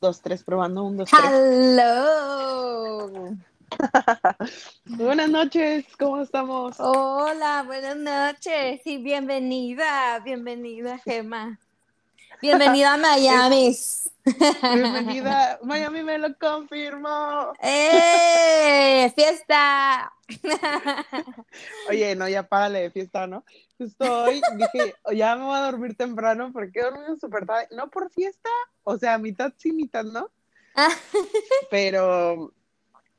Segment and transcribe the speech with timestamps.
[0.00, 1.24] dos, tres, probando, un, dos, tres.
[1.24, 3.10] Hello.
[4.86, 6.76] Buenas noches, ¿cómo estamos?
[6.78, 11.58] Hola, buenas noches y bienvenida, bienvenida, Gemma.
[12.40, 13.76] Bienvenida a Miami.
[14.62, 17.52] Bienvenida, Miami me lo confirmó.
[17.60, 19.12] ¡Eh!
[19.16, 20.12] ¡Fiesta!
[21.90, 23.44] Oye, no, ya párale de fiesta, ¿no?
[23.78, 27.68] Justo hoy dije, ya me voy a dormir temprano porque he dormido súper tarde.
[27.70, 28.50] No por fiesta,
[28.82, 30.30] o sea, mitad sí, mitad no.
[31.70, 32.52] Pero,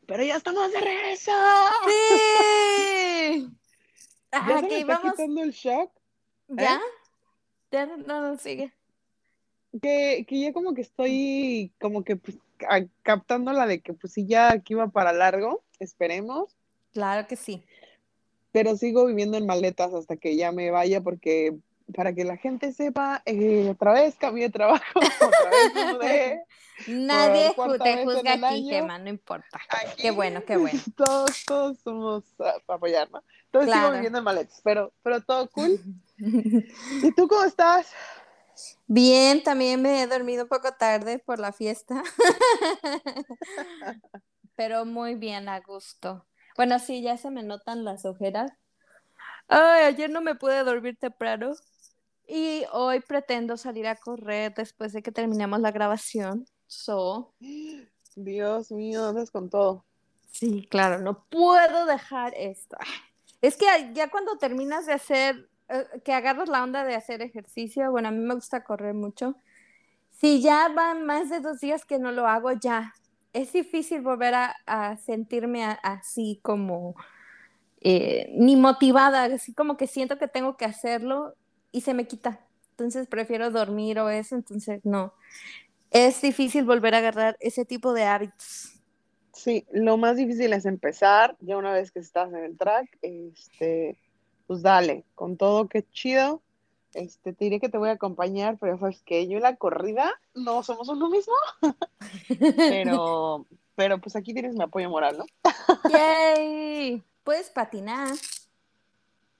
[0.06, 1.32] pero ya estamos de regreso.
[1.88, 3.50] ¡Sí!
[4.32, 5.12] ¿Ya se me Aquí está vamos.
[5.12, 5.92] quitando el shock?
[6.50, 6.82] ¿Ya?
[7.72, 8.74] Ya no, no, sigue.
[9.82, 14.14] Que, que ya como que estoy como que pues, ca- captando la de que pues
[14.14, 16.56] sí ya aquí va para largo, esperemos,
[16.92, 17.64] Claro que sí.
[18.52, 21.56] Pero sigo viviendo en maletas hasta que ya me vaya porque
[21.96, 24.84] para que la gente sepa, eh, otra vez cambié de trabajo,
[25.28, 26.44] otra vez me mudé.
[26.88, 27.54] Nadie
[27.84, 28.68] te juzga aquí.
[28.70, 29.60] Gemma, no importa.
[29.70, 30.80] Aquí Qué bueno, qué bueno.
[30.96, 33.24] Todos, todos somos ah, para apoyar, ¿no?
[33.46, 33.94] Entonces sigo Claro.
[33.96, 35.80] viviendo en maletas, pero, pero todo cool.
[36.18, 37.92] ¿Y tú cómo estás?
[38.88, 42.04] Bien, también me he dormido un poco tarde por la fiesta,
[44.56, 46.26] pero muy bien, a gusto.
[46.56, 48.52] Bueno, sí, ya se me notan las ojeras.
[49.48, 51.54] Ay, ayer no me pude dormir temprano
[52.28, 56.46] y hoy pretendo salir a correr después de que terminemos la grabación.
[56.68, 57.34] So,
[58.16, 59.84] Dios mío, andas con todo.
[60.32, 62.78] sí, claro, no puedo dejar esto.
[63.42, 67.90] Es que ya cuando terminas de hacer, eh, que agarras la onda de hacer ejercicio,
[67.90, 69.36] bueno, a mí me gusta correr mucho.
[70.12, 72.94] Si ya van más de dos días que no lo hago, ya
[73.34, 76.96] es difícil volver a, sentirme así como
[77.82, 81.36] eh, ni motivada, así como que siento que tengo que hacerlo
[81.72, 82.46] y se me quita.
[82.72, 85.14] Entonces prefiero dormir o eso, entonces no.
[85.92, 88.80] Es difícil volver a agarrar ese tipo de hábitos.
[89.34, 93.98] Sí, lo más difícil es empezar, ya una vez que estás en el track, este,
[94.48, 96.42] pues dale, con todo que chido,
[96.94, 100.12] este, te diré que te voy a acompañar, pero sabes que yo en la corrida
[100.34, 101.34] no somos uno mismo,
[102.58, 103.46] pero,
[103.76, 105.26] pero pues aquí tienes mi apoyo moral, ¿no?
[105.90, 107.04] ¡Yay!
[107.24, 108.10] Puedes patinar.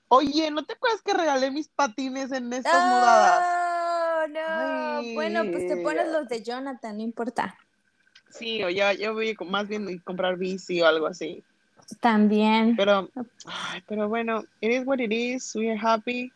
[0.08, 3.46] Oye, ¿no te acuerdas que regalé mis patines en estas mudadas?
[4.24, 4.98] ¡Oh, no!
[4.98, 5.14] Ay.
[5.14, 7.56] Bueno, pues te pones los de Jonathan, no importa.
[8.28, 11.42] Sí, o ya, ya voy a más bien comprar bici o algo así,
[12.00, 12.76] También.
[12.76, 13.08] pero,
[13.46, 16.32] ay, pero bueno, it is what it is, we are happy.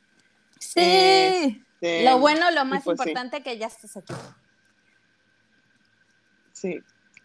[0.73, 1.63] Sí.
[1.81, 3.09] Este, Lo bueno, lo más pues sí.
[3.11, 4.15] importante que ya estás aquí.
[6.53, 6.79] Sí,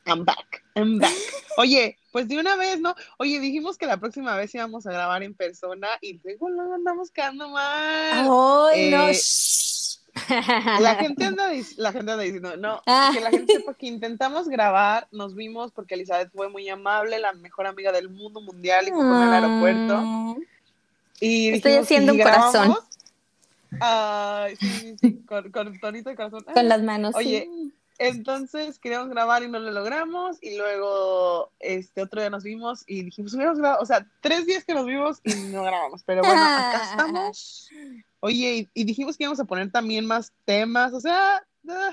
[0.05, 1.13] I'm back, I'm back.
[1.57, 2.95] Oye, pues de una vez, ¿no?
[3.17, 7.11] Oye, dijimos que la próxima vez íbamos a grabar en persona y luego no andamos
[7.11, 8.27] quedando mal.
[8.73, 9.07] ¡Ay, no!
[9.09, 9.19] Eh.
[10.81, 13.11] La gente anda, la gente anda diciendo, no, Ah.
[13.13, 17.31] que la gente sepa que intentamos grabar, nos vimos porque Elizabeth fue muy amable, la
[17.33, 19.97] mejor amiga del mundo mundial y fue con el aeropuerto.
[20.01, 20.41] Mm.
[21.21, 22.75] Y Estoy dijimos, haciendo "¿Y un corazón".
[23.71, 23.79] Grabamos?".
[23.81, 26.43] Ay, sí, sí, sí, con, con tonito de corazón.
[26.53, 27.15] Con las manos.
[27.15, 27.73] Oye, sí.
[27.99, 33.03] Entonces queríamos grabar y no lo logramos y luego este otro día nos vimos y
[33.03, 36.41] dijimos, hubiéramos grabado, o sea, tres días que nos vimos y no grabamos, pero bueno,
[36.41, 37.69] acá estamos.
[38.21, 41.91] Oye, y, y dijimos que íbamos a poner también más temas, o sea, ah,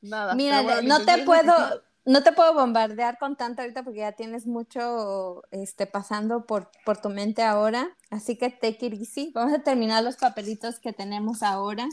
[0.00, 0.34] nada.
[0.34, 4.46] Mira, bueno, no te puedo, no te puedo bombardear con tanto ahorita porque ya tienes
[4.46, 7.94] mucho este, pasando por, por tu mente ahora.
[8.10, 9.30] Así que take it easy.
[9.34, 11.86] Vamos a terminar los papelitos que tenemos ahora.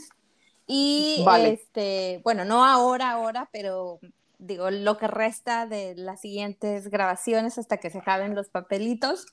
[0.66, 1.50] Y Vale.
[1.50, 4.00] este, bueno, no ahora, ahora, pero
[4.38, 9.26] digo, lo que resta de las siguientes grabaciones hasta que se acaben los papelitos.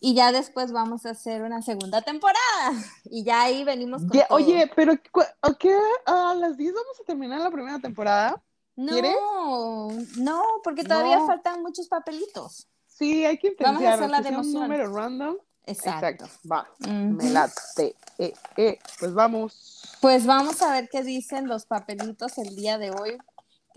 [0.00, 2.38] Y ya después vamos a hacer una segunda temporada.
[3.10, 5.76] Y ya ahí venimos con Ya, oye, pero cu- ¿a qué?
[6.06, 8.40] ¿A las 10 vamos a terminar la primera temporada?
[8.86, 9.14] ¿Quieres?
[9.14, 11.26] No, no, porque todavía No.
[11.26, 12.66] faltan muchos papelitos.
[12.86, 14.62] Sí, hay que Vamos a hacer la un democión.
[14.62, 15.36] número random.
[15.66, 16.24] Exacto.
[16.50, 16.90] va, Ujú.
[16.90, 17.94] me late.
[18.18, 19.82] Eh, eh, pues vamos.
[20.00, 23.18] Pues vamos a ver qué dicen los papelitos el día de hoy.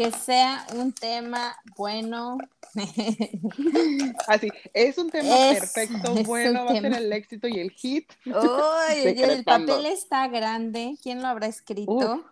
[0.02, 2.40] Que sea un tema bueno.
[4.28, 7.70] Así, es un tema Es- perfecto, es bueno, va a ser el éxito y el
[7.70, 8.12] hit.
[8.26, 10.98] El papel está grande.
[11.04, 12.26] ¿Quién lo habrá escrito?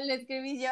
[0.00, 0.70] Lo escribí yo.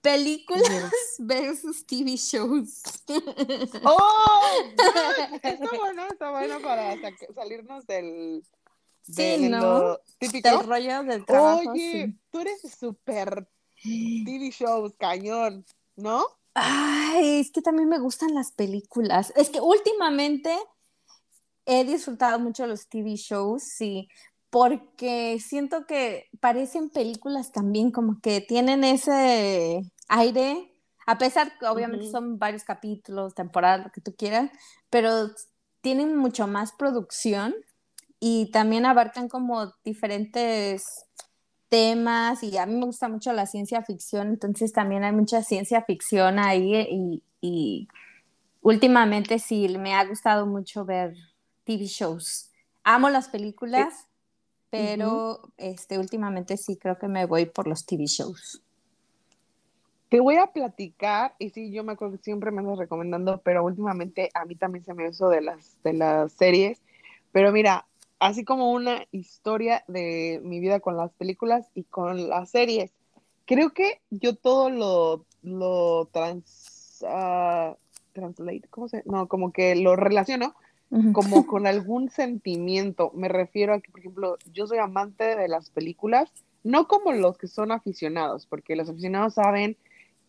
[0.00, 2.84] Películas versus TV shows.
[3.84, 4.40] ¡Oh!
[5.42, 6.96] Está bueno, está bueno para
[7.34, 8.42] salirnos del,
[9.12, 9.60] Sí, ¿no?
[9.60, 10.48] lo típico.
[10.48, 11.70] Del rollo del trabajo.
[11.70, 12.20] Oye, sí.
[12.30, 13.48] tú eres súper
[13.82, 15.64] TV shows, cañón,
[15.96, 16.26] ¿no?
[16.54, 19.32] Ay, es que también me gustan las películas.
[19.36, 20.54] Es que últimamente
[21.66, 24.08] he disfrutado mucho los TV shows, sí,
[24.50, 30.74] porque siento que parecen películas también como que tienen ese aire,
[31.06, 34.50] a pesar que obviamente son varios capítulos, temporadas, lo que tú quieras,
[34.90, 35.30] pero
[35.80, 37.54] tienen mucho más producción
[38.20, 41.06] y también abarcan como diferentes
[41.68, 45.82] temas y a mí me gusta mucho la ciencia ficción, entonces también hay mucha ciencia
[45.82, 47.88] ficción ahí y,
[48.60, 51.14] últimamente sí me ha gustado mucho ver
[51.64, 52.50] TV shows.
[52.82, 54.08] Amo las películas,
[54.70, 58.62] pero este últimamente sí creo que me voy por los TV shows.
[60.10, 63.62] Te voy a platicar, y sí, yo me acuerdo que siempre me andas recomendando, pero
[63.62, 66.80] últimamente a mí también se me hizo de las, de las series.
[67.30, 67.86] Pero mira,
[68.18, 72.92] así como una historia de mi vida con las películas y con las series.
[73.46, 77.74] Creo que yo todo lo, lo trans, uh,
[78.12, 79.02] translate, ¿cómo se?
[79.06, 80.54] No, como que lo relaciono
[81.12, 83.10] como con algún sentimiento.
[83.14, 86.30] Me refiero a que, por ejemplo, yo soy amante de las películas,
[86.64, 89.76] no como los que son aficionados, porque los aficionados saben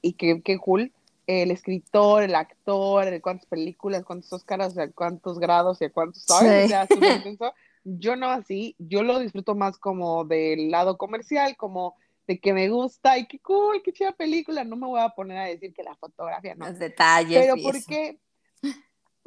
[0.01, 0.92] y que, qué cool,
[1.27, 6.65] el escritor, el actor, cuántas películas, cuántos Oscars, o cuántos grados y a cuántos, ¿sabes?
[6.65, 6.88] O sea,
[7.97, 11.95] yo no así, yo lo disfruto más como del lado comercial, como
[12.27, 15.38] de que me gusta y qué cool, qué chida película, no me voy a poner
[15.38, 16.68] a decir que la fotografía no.
[16.68, 17.39] Los detalles.
[17.39, 18.19] Pero porque,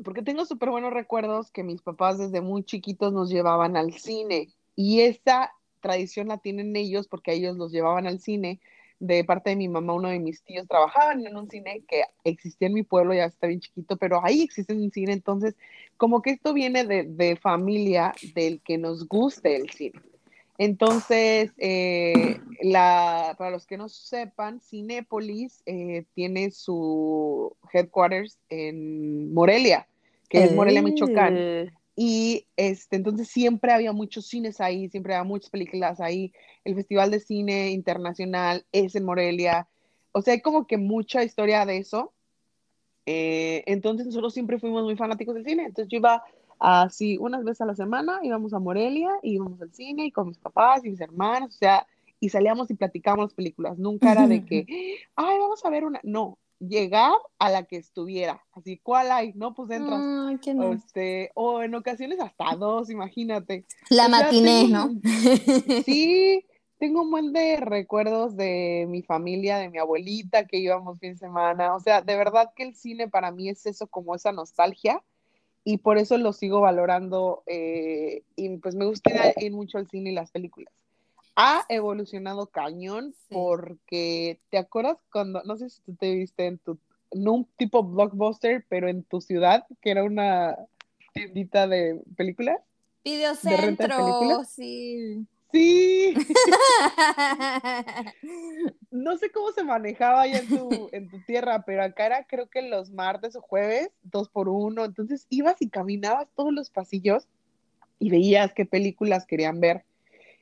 [0.04, 4.50] porque tengo súper buenos recuerdos que mis papás desde muy chiquitos nos llevaban al cine
[4.76, 8.60] y esa tradición la tienen ellos porque ellos los llevaban al cine
[9.02, 12.68] de parte de mi mamá, uno de mis tíos trabajaban en un cine que existía
[12.68, 15.56] en mi pueblo, ya está bien chiquito, pero ahí existe un cine, entonces
[15.96, 20.00] como que esto viene de, familia del que nos guste el cine.
[20.56, 29.88] Entonces, eh, la, para los que no sepan, Cinépolis eh, tiene su headquarters en Morelia,
[30.28, 31.72] que es Morelia, Michoacán.
[31.94, 36.32] Y este, entonces siempre había muchos cines ahí, siempre había muchas películas ahí.
[36.64, 39.68] El Festival de Cine Internacional es en Morelia.
[40.12, 42.12] O sea, hay como que mucha historia de eso.
[43.04, 45.64] Eh, entonces nosotros siempre fuimos muy fanáticos del cine.
[45.64, 46.22] Entonces yo iba
[46.58, 50.38] así unas veces a la semana, íbamos a Morelia, íbamos al cine y con mis
[50.38, 51.86] papás y mis hermanos, o sea,
[52.20, 53.78] y salíamos y platicábamos películas.
[53.78, 54.66] Nunca era de que,
[55.16, 56.00] ay, vamos a ver una.
[56.04, 58.44] No, llegar a la que estuviera.
[58.52, 59.32] Así, ¿cuál hay?
[59.34, 60.00] No, pues entras.
[60.74, 63.64] este, o en ocasiones hasta dos, imagínate.
[63.90, 64.90] La matiné, ¿no?
[65.84, 66.44] sí,
[66.78, 71.18] tengo un buen de recuerdos de mi familia, de mi abuelita, que íbamos fin de
[71.18, 71.74] semana.
[71.74, 75.02] O sea, de verdad que el cine para mí es eso, como esa nostalgia.
[75.64, 77.44] Y por eso lo sigo valorando.
[77.46, 80.81] Eh, y pues me gusta ir mucho al cine y las películas
[81.36, 86.78] ha evolucionado cañón porque te acuerdas cuando, no sé si tú te viste en tu,
[87.14, 90.56] no un tipo blockbuster, pero en tu ciudad, que era una
[91.12, 92.60] tiendita de películas.
[93.04, 95.26] Videocentro, sí.
[95.52, 96.14] Sí.
[98.90, 102.48] no sé cómo se manejaba allá en tu, en tu tierra, pero acá era creo
[102.48, 104.84] que los martes o jueves, dos por uno.
[104.84, 107.26] Entonces ibas y caminabas todos los pasillos
[107.98, 109.84] y veías qué películas querían ver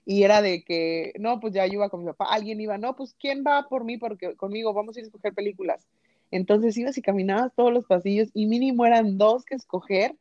[0.05, 2.97] y era de que, no, pues ya yo iba con mi papá, alguien iba, no,
[2.97, 3.99] pues ¿quién va por mí?
[3.99, 5.87] Porque conmigo vamos a ir a escoger películas.
[6.31, 10.17] Entonces ibas y caminabas todos los pasillos y mínimo eran dos que escoger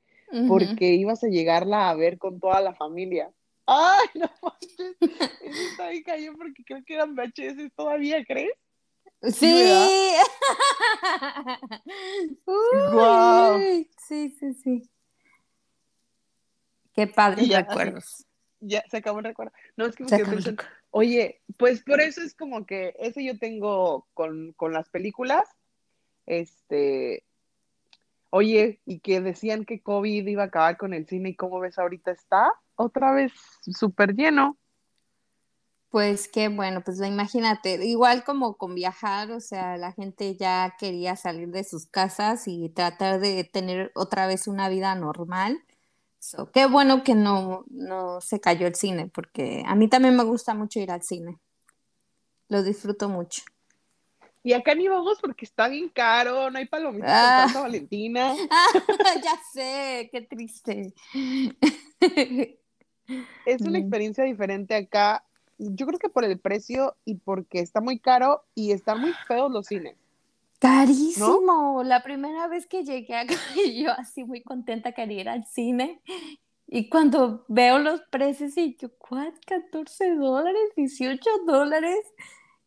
[0.48, 3.31] porque ibas a llegarla a ver con toda la familia.
[3.66, 4.96] ¡Ay, no manches!
[5.42, 8.54] Eso está ahí cayó porque creo que eran VHS todavía, ¿crees?
[9.24, 9.52] Sí.
[14.07, 14.90] Sí, sí, sí.
[16.94, 18.29] Qué padre recuerdos
[18.61, 19.54] ya se acabó el recuerdo.
[19.78, 20.56] No, es que me
[20.92, 25.47] oye, pues por eso es como que eso yo tengo con, las películas.
[26.25, 27.23] Este,
[28.30, 31.80] oye, y que decían que COVID iba a acabar con el cine y cómo ves
[31.80, 34.57] ahorita está otra vez súper lleno.
[35.89, 41.16] Pues qué bueno, pues imagínate, igual como con viajar, o sea, la gente ya quería
[41.16, 45.63] salir de sus casas y tratar de tener otra vez una vida normal
[46.54, 50.54] qué bueno que no, no se cayó el cine, porque a mí también me gusta
[50.54, 51.40] mucho ir al cine.
[52.47, 53.44] Lo disfruto mucho.
[54.42, 57.44] Y acá ni vamos porque está bien caro, no hay palomitas ah.
[57.45, 58.33] Santa Valentina.
[59.23, 60.94] ya sé, qué triste.
[63.45, 63.81] es una mm.
[63.81, 65.26] experiencia diferente acá.
[65.57, 69.52] Yo creo que por el precio y porque está muy caro y están muy feos
[69.52, 69.97] los cines.
[70.59, 71.83] Carísimo.
[71.83, 73.33] La primera vez que llegué acá,
[73.75, 76.01] yo así muy contenta quería ir al cine.
[76.68, 79.33] Y cuando veo los precios, y yo, ¿cuál?
[79.47, 80.61] ¿14 dólares?
[80.75, 81.97] ¿18 dólares?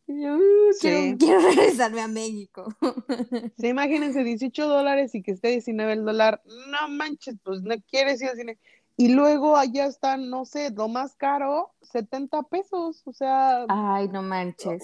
[0.07, 2.67] yo, uh, quiero, regresarme a México.
[3.57, 6.41] Sí, imagínense, 18 dólares y que esté 19 el dólar.
[6.45, 8.57] No manches, pues no quieres ir al cine.
[8.97, 13.65] y luego allá están, no sé, lo más caro, 70 pesos, o sea...
[13.69, 14.83] Ay, no manches.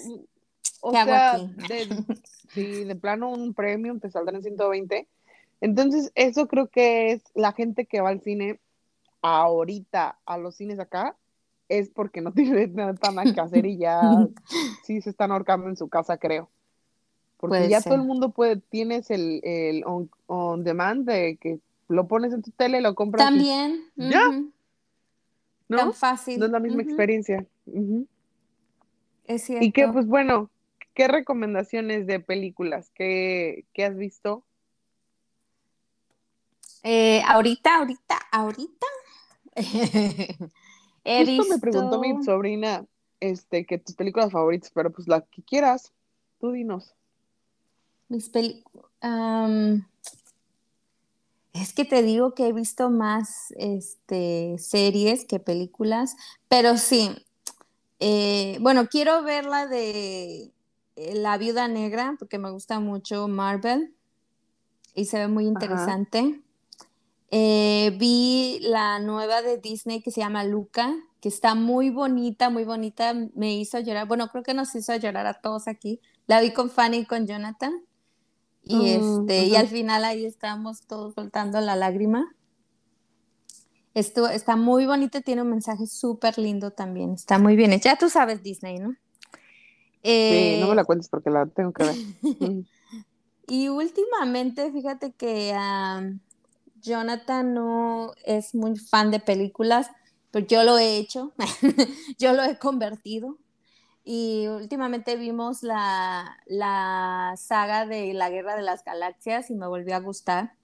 [0.80, 1.88] O sea, de,
[2.54, 5.06] sí, de plano un premium te saldrá en 120.
[5.60, 8.60] Entonces, eso creo que es la gente que va al cine
[9.22, 11.16] ahorita a los cines acá,
[11.68, 12.94] es porque no tiene nada
[13.32, 14.00] que hacer y ya
[14.84, 16.48] sí se están ahorcando en su casa, creo.
[17.38, 22.34] Porque ya todo el mundo puede, tienes el, el on, demand de que lo pones
[22.34, 23.24] en tu tele lo compras.
[23.24, 23.82] También.
[23.96, 24.28] Ya.
[25.66, 25.76] ¿No?
[25.78, 26.38] Tan fácil.
[26.38, 27.46] No es la misma experiencia.
[29.30, 29.64] Es cierto.
[29.64, 30.50] Y que, pues bueno,
[30.92, 34.42] ¿qué recomendaciones de películas que, has visto?
[36.82, 38.86] Eh, ahorita, ahorita, ahorita.
[41.04, 42.84] He Justo me preguntó mi sobrina
[43.20, 45.92] este, que tus películas favoritas, pero pues la que quieras,
[46.40, 46.96] tú dinos.
[48.08, 48.90] Mis películas.
[51.52, 56.16] es que te digo que he visto más este, series que películas,
[56.48, 57.24] pero sí.
[58.00, 60.52] Eh, bueno, quiero ver la de
[60.96, 63.94] eh, La Viuda Negra, porque me gusta mucho Marvel
[64.94, 66.40] y se ve muy interesante.
[67.30, 72.64] Eh, vi la nueva de Disney que se llama Luca, que está muy bonita, muy
[72.64, 73.14] bonita.
[73.34, 74.08] Me hizo llorar.
[74.08, 76.00] Bueno, creo que nos hizo llorar a todos aquí.
[76.26, 77.84] La vi con Fanny y con Jonathan.
[78.62, 78.84] Y, mm,
[79.20, 82.34] este, y al final ahí estamos todos soltando la lágrima.
[83.94, 87.14] Esto está muy bonito, tiene un mensaje súper lindo también.
[87.14, 88.96] Está muy bien Ya tú sabes Disney, ¿no?
[90.02, 91.94] sí, no me la eh, cuentes porque la tengo que ver.
[93.46, 95.54] y últimamente, fíjate que
[96.80, 99.90] Jonathan no es muy fan de películas,
[100.30, 101.32] pero yo lo he hecho,
[102.18, 103.38] yo lo he convertido.
[104.02, 109.94] Y últimamente vimos la, la, saga de la Guerra de las Galaxias y me volvió
[109.94, 110.54] a gustar.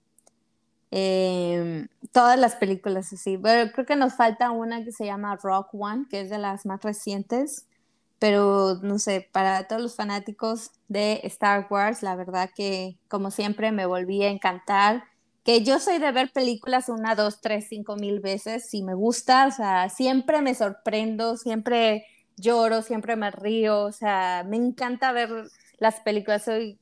[0.91, 5.69] Em, todas las películas así, pero creo que nos falta una que se llama Rock
[5.73, 7.67] One, que es de las más recientes,
[8.19, 13.71] pero no sé, para todos los fanáticos de Star Wars, la verdad que como siempre
[13.71, 15.03] me volví a encantar
[15.43, 19.47] que yo soy de ver películas una, dos, tres, cinco mil veces, si me gusta,
[19.47, 22.05] o sea, siempre me sorprendo, siempre
[22.37, 25.29] lloro, siempre me río, o sea, me encanta ver
[25.79, 26.43] las películas.
[26.43, 26.79] Soy,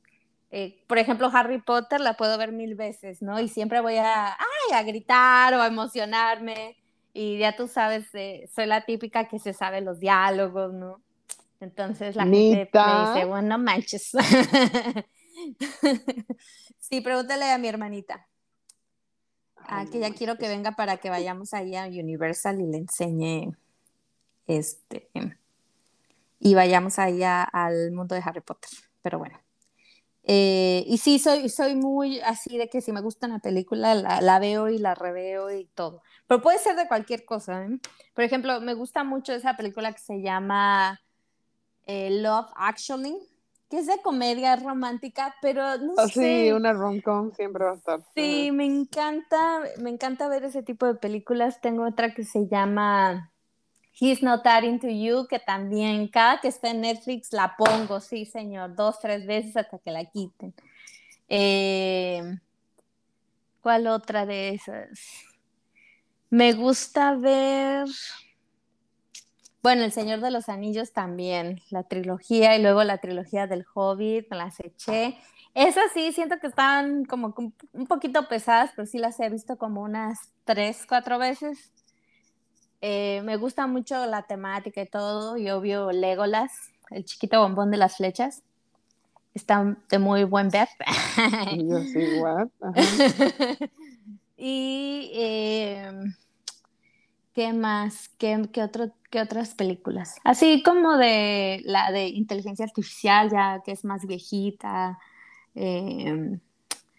[0.50, 3.40] eh, por ejemplo, Harry Potter la puedo ver mil veces, ¿no?
[3.40, 6.76] Y siempre voy a, ay, a gritar o a emocionarme.
[7.12, 11.02] Y ya tú sabes, eh, soy la típica que se sabe los diálogos, ¿no?
[11.60, 14.12] Entonces la gente me dice, bueno, manches.
[16.78, 18.28] sí, pregúntale a mi hermanita.
[19.56, 23.50] Ah, que ya quiero que venga para que vayamos ahí a Universal y le enseñe
[24.46, 25.10] este
[26.38, 28.70] y vayamos ahí al mundo de Harry Potter.
[29.02, 29.45] Pero bueno.
[30.28, 34.38] Eh, y sí, soy, soy muy así de que si me gusta una película, la,
[34.40, 36.02] veo y la reveo y todo.
[36.26, 37.64] Pero puede ser de cualquier cosa.
[37.64, 37.78] ¿eh?
[38.12, 41.00] Por ejemplo, me gusta mucho esa película que se llama
[41.86, 43.16] eh, Love Actually
[43.68, 46.46] que es de comedia romántica, pero no oh, sé.
[46.46, 48.00] Sí, una rom-com siempre va a estar.
[48.14, 51.60] Sí, me encanta, me encanta ver ese tipo de películas.
[51.60, 53.32] Tengo otra que se llama
[53.98, 58.26] He's Not That Into You, que también cada que está en Netflix la pongo, sí,
[58.26, 60.54] señor, dos, tres veces hasta que la quiten.
[61.28, 62.22] Eh,
[63.62, 65.00] ¿Cuál otra de esas?
[66.30, 67.86] Me gusta ver
[69.66, 74.32] bueno, El Señor de los Anillos también, la trilogía y luego la trilogía del Hobbit,
[74.32, 75.18] las eché.
[75.54, 77.34] Esas sí, siento que están como
[77.72, 81.72] un poquito pesadas, pero sí las he visto como unas tres, cuatro veces.
[82.80, 86.52] Eh, me gusta mucho la temática y todo, y obvio Legolas,
[86.90, 88.42] el chiquito bombón de las flechas.
[89.34, 90.68] Está de muy buen ver.
[91.56, 92.48] Yo sí, what?
[94.36, 95.90] y eh,
[97.34, 98.08] ¿qué más?
[98.16, 100.16] ¿Qué, qué otro que otras películas.
[100.24, 104.98] Así como de la de inteligencia artificial, ya que es más viejita.
[105.54, 106.40] Em,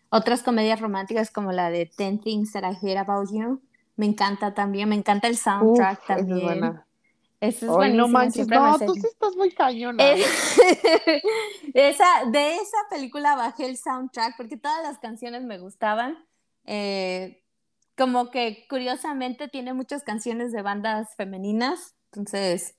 [0.09, 3.61] otras comedias románticas como la de Ten Things That I Hate About You.
[3.97, 6.37] Me encanta también, me encanta el soundtrack también.
[6.37, 6.87] Es buena.
[7.39, 8.45] Eso es buenísimo.
[8.49, 10.03] No no, tú sí estás muy cañona.
[11.73, 16.17] esa, de esa película bajé el soundtrack porque todas las canciones me gustaban.
[16.65, 17.43] Eh,
[17.97, 22.75] como que curiosamente tiene muchas canciones de bandas femeninas entonces,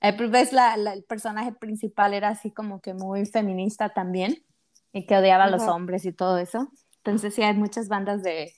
[0.00, 4.44] ves la, el personaje principal era así como que muy feminista también
[4.92, 6.70] y que odiaba a los hombres y todo eso.
[6.98, 8.52] Entonces sí hay muchas bandas de,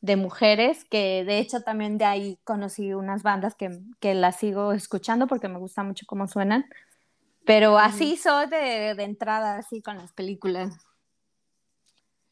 [0.00, 4.72] de, mujeres que de hecho también de ahí conocí unas bandas que, que las sigo
[4.72, 6.66] escuchando porque me gusta mucho cómo suenan.
[7.44, 10.76] Pero así soy de, de, entrada, así con las películas.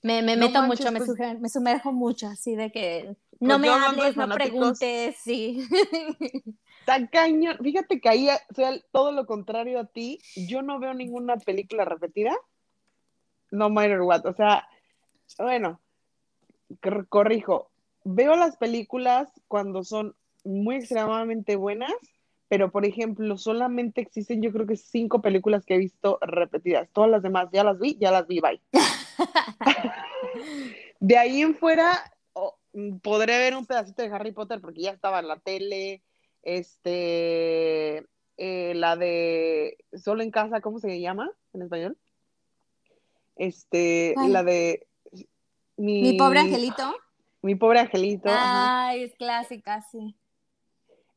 [0.02, 4.16] Me, me meto mucho, me, pues me, sumerjo mucho, así de que No me hables,
[4.16, 5.66] no preguntes, sí.
[6.84, 7.56] Tan cañón.
[7.62, 10.20] Fíjate que ahí sea todo lo contrario a ti.
[10.36, 12.36] Yo no veo ninguna película repetida.
[13.50, 14.26] No matter what.
[14.26, 14.68] O sea,
[15.38, 15.80] bueno,
[17.08, 17.70] corrijo.
[18.04, 21.92] Veo las películas cuando son muy extremadamente buenas,
[22.48, 26.88] pero por ejemplo, solamente existen yo creo que cinco películas que he visto repetidas.
[26.92, 28.60] Todas las demás ya las vi, ya las vi, bye.
[31.00, 32.12] de ahí en fuera,
[33.02, 36.02] podré ver un pedacito de Harry Potter porque ya estaba en la tele,
[36.42, 38.06] este,
[38.36, 41.98] eh, la de Solo en casa, ¿cómo se llama en español?
[43.36, 44.86] Este, la de
[45.76, 46.94] mi, pobre angelito.
[47.42, 48.28] Mi pobre angelito.
[48.30, 50.16] Ay, es clásica, sí.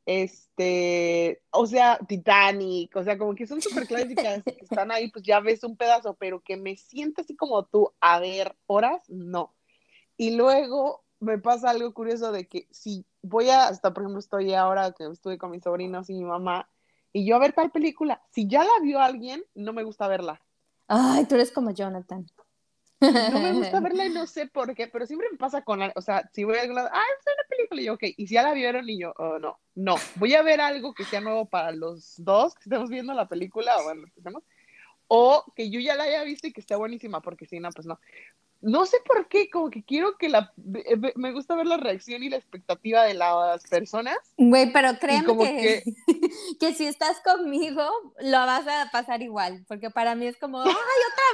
[0.05, 5.23] Este, o sea, Titanic, o sea, como que son súper clásicas, que están ahí, pues
[5.23, 9.53] ya ves un pedazo, pero que me siente así como tú, a ver, horas, no.
[10.17, 14.53] Y luego me pasa algo curioso de que si voy a, hasta por ejemplo estoy
[14.53, 16.67] ahora que estuve con mis sobrinos y mi mamá,
[17.13, 20.41] y yo a ver tal película, si ya la vio alguien, no me gusta verla.
[20.87, 22.25] Ay, tú eres como Jonathan.
[22.99, 26.01] No me gusta verla y no sé por qué, pero siempre me pasa con, o
[26.01, 28.43] sea, si voy a alguna, ah, es una película, y yo, ok, y si ya
[28.43, 31.71] la vieron y yo, oh, no, no, voy a ver algo que sea nuevo para
[31.71, 34.43] los dos que estemos viendo la película, o bueno, que estemos,
[35.07, 37.87] o que yo ya la haya visto y que esté buenísima, porque si no, pues
[37.87, 37.99] no
[38.61, 40.53] no sé por qué, como que quiero que la,
[41.15, 44.17] me gusta ver la reacción y la expectativa de las personas.
[44.37, 45.83] Güey, pero créeme que,
[46.59, 47.83] que, si estás conmigo,
[48.19, 50.77] lo vas a pasar igual, porque para mí es como, ay, otra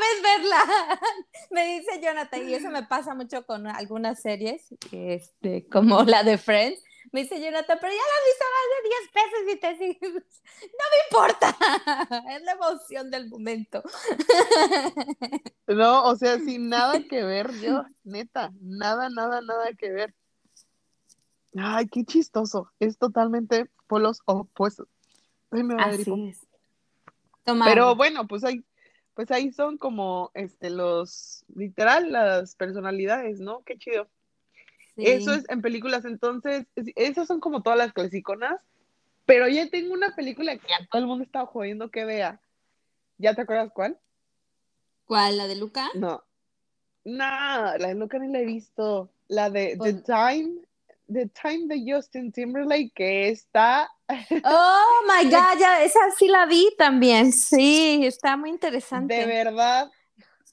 [0.01, 0.99] vez verla,
[1.51, 6.37] me dice Jonathan, y eso me pasa mucho con algunas series, este, como la de
[6.37, 9.77] Friends, me dice Jonathan, pero ya la he visto más de 10 veces y te
[9.77, 10.23] sigues.
[10.65, 11.57] No me importa.
[12.31, 13.83] Es la emoción del momento.
[15.67, 20.13] No, o sea, sin nada que ver, yo, neta, nada, nada, nada que ver.
[21.57, 22.71] Ay, qué chistoso.
[22.79, 24.87] Es totalmente polos opuestos.
[25.51, 26.45] Ay, me Así es.
[27.63, 28.63] Pero bueno, pues ahí,
[29.13, 33.61] pues ahí son como este los literal las personalidades, ¿no?
[33.63, 34.07] Qué chido.
[34.97, 38.61] Eso es en películas, entonces, esas son como todas las clasiconas,
[39.25, 42.39] pero ya tengo una película que a todo el mundo está jodiendo que vea.
[43.17, 43.99] ¿Ya te acuerdas cuál?
[45.05, 45.37] ¿Cuál?
[45.37, 45.89] ¿La de Luca?
[45.93, 46.23] No.
[47.03, 49.09] No, la de Luca ni la he visto.
[49.27, 50.61] La de The Time,
[51.11, 53.89] The Time de Justin Timberlake, que está.
[54.43, 57.31] Oh my God, ya, esa sí la vi también.
[57.31, 59.13] Sí, está muy interesante.
[59.13, 59.91] De verdad,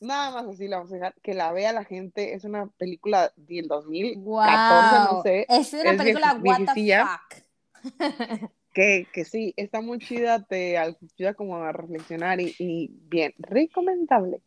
[0.01, 3.33] nada más así la vamos a dejar, que la vea la gente, es una película
[3.37, 5.47] del 2014, no sé.
[5.49, 8.53] Es una película what the fuck.
[8.73, 14.41] que, que sí, está muy chida, te ayuda como a reflexionar y, y bien, recomendable.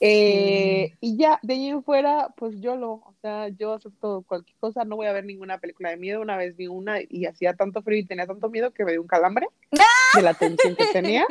[0.00, 4.56] Eh, y ya, de ahí en fuera, pues yo lo, o sea, yo acepto cualquier
[4.58, 6.20] cosa, no voy a ver ninguna película de miedo.
[6.20, 9.02] Una vez vi una y hacía tanto frío y tenía tanto miedo que me dio
[9.02, 9.48] un calambre
[10.14, 11.26] de la tensión que tenía.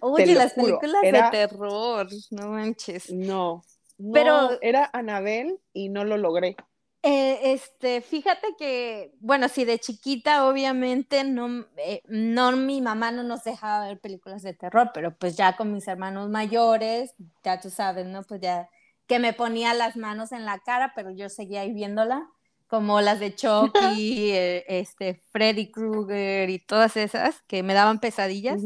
[0.00, 3.10] Oye, las películas de terror, no manches.
[3.10, 3.62] No,
[3.96, 6.56] no, pero era Anabel y no lo logré.
[7.10, 13.22] Eh, este, fíjate que, bueno, sí, de chiquita, obviamente, no, eh, no, mi mamá no
[13.22, 17.70] nos dejaba ver películas de terror, pero pues ya con mis hermanos mayores, ya tú
[17.70, 18.24] sabes, ¿no?
[18.24, 18.68] Pues ya
[19.06, 22.28] que me ponía las manos en la cara, pero yo seguía ahí viéndola,
[22.66, 23.72] como las de Chucky,
[24.34, 28.60] eh, este, Freddy Krueger y todas esas que me daban pesadillas.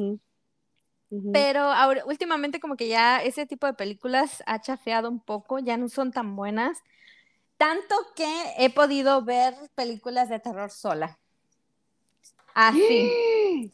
[1.33, 5.77] Pero ahora, últimamente como que ya ese tipo de películas ha chafeado un poco, ya
[5.77, 6.83] no son tan buenas.
[7.63, 8.27] Tanto que
[8.59, 11.21] he podido ver películas de terror sola.
[12.55, 13.73] Así.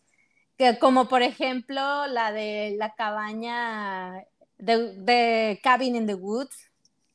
[0.59, 4.27] que como por ejemplo la de la cabaña
[4.59, 6.71] de, Cabin in the Woods.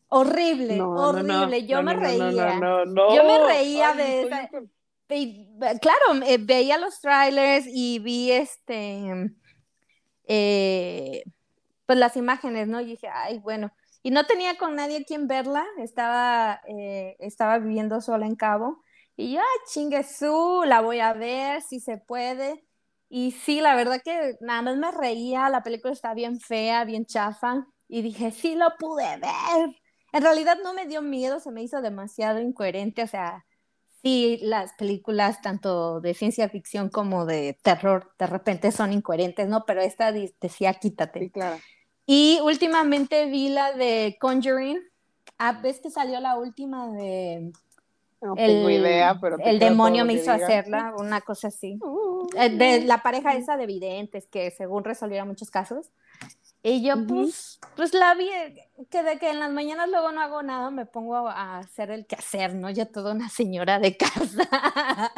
[0.08, 1.68] Horrible, horrible.
[1.68, 2.60] Yo me reía.
[2.88, 4.50] Yo me reía de esa.
[5.80, 9.32] claro, eh, veía los trailers y vi este.
[10.26, 11.24] Eh,
[11.86, 12.82] pues las imágenes, ¿no?
[12.82, 13.72] Y dije, ay, bueno
[14.04, 18.84] y no tenía con nadie quien verla, estaba, eh, estaba viviendo sola en Cabo,
[19.16, 22.64] y yo, ay, chingue su, la voy a ver, si se puede.
[23.10, 27.06] Y sí, la verdad que nada más me reía, la película está bien fea, bien
[27.06, 29.70] chafa, y dije, sí lo pude ver.
[30.12, 33.46] En realidad no me dio miedo, se me hizo demasiado incoherente, o sea,
[34.02, 39.64] sí, las películas tanto de ciencia ficción como de terror de repente son incoherentes, ¿no?
[39.66, 41.20] Pero esta decía, quítate.
[41.20, 41.58] Sí, claro.
[42.06, 44.80] Y últimamente vi la de Conjuring.
[45.38, 47.52] Ah, ¿Ves que salió la última de...
[48.22, 49.38] No tengo idea, pero...
[49.40, 51.78] El demonio me hizo hacerla, una cosa así.
[51.82, 55.92] Uh, de la pareja esa de videntes que según resolviera muchos casos.
[56.66, 58.30] Y yo, pues, pues la vi,
[58.90, 62.08] que de que en las mañanas luego no hago nada, me pongo a hacer el
[62.08, 62.70] quehacer, ¿no?
[62.70, 65.14] Ya toda una señora de casa.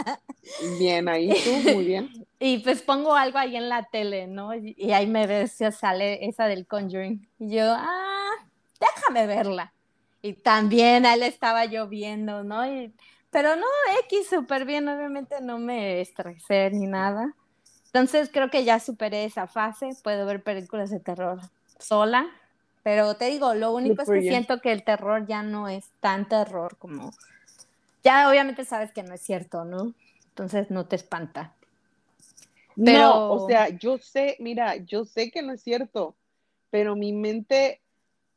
[0.77, 2.10] Bien, ahí tú, muy bien.
[2.38, 4.53] Y pues pongo algo ahí en la tele, ¿no?
[4.53, 7.27] Y, ahí me ves, ya sale esa del Conjuring.
[7.39, 8.31] Y yo, ah,
[8.79, 9.73] déjame verla.
[10.21, 12.63] Y también ahí estaba yo viendo, ¿no?
[13.31, 13.65] pero no,
[14.05, 17.34] X súper bien, obviamente no me estresé ni nada.
[17.88, 21.39] Entonces creo que ya superé esa fase, puedo ver películas de terror
[21.79, 22.27] sola,
[22.84, 26.27] pero te digo, lo único es que siento que el terror ya no es tan
[26.27, 27.12] terror como...
[28.03, 29.93] Ya obviamente sabes que no es cierto, ¿no?
[30.36, 31.56] Entonces no te espanta.
[32.76, 33.00] Pero...
[33.00, 36.17] No, o sea, yo sé, mira, yo sé que no es cierto,
[36.69, 37.82] pero mi mente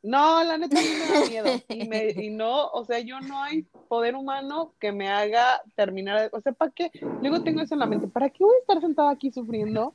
[0.01, 1.61] no, la neta me da miedo.
[1.69, 6.31] Y, no, o sea, yo no hay poder humano que me haga terminar.
[6.33, 6.93] O sea, ¿para qué?
[7.21, 8.07] Luego tengo eso en la mente.
[8.07, 9.93] ¿Para qué voy a estar sentada aquí sufriendo?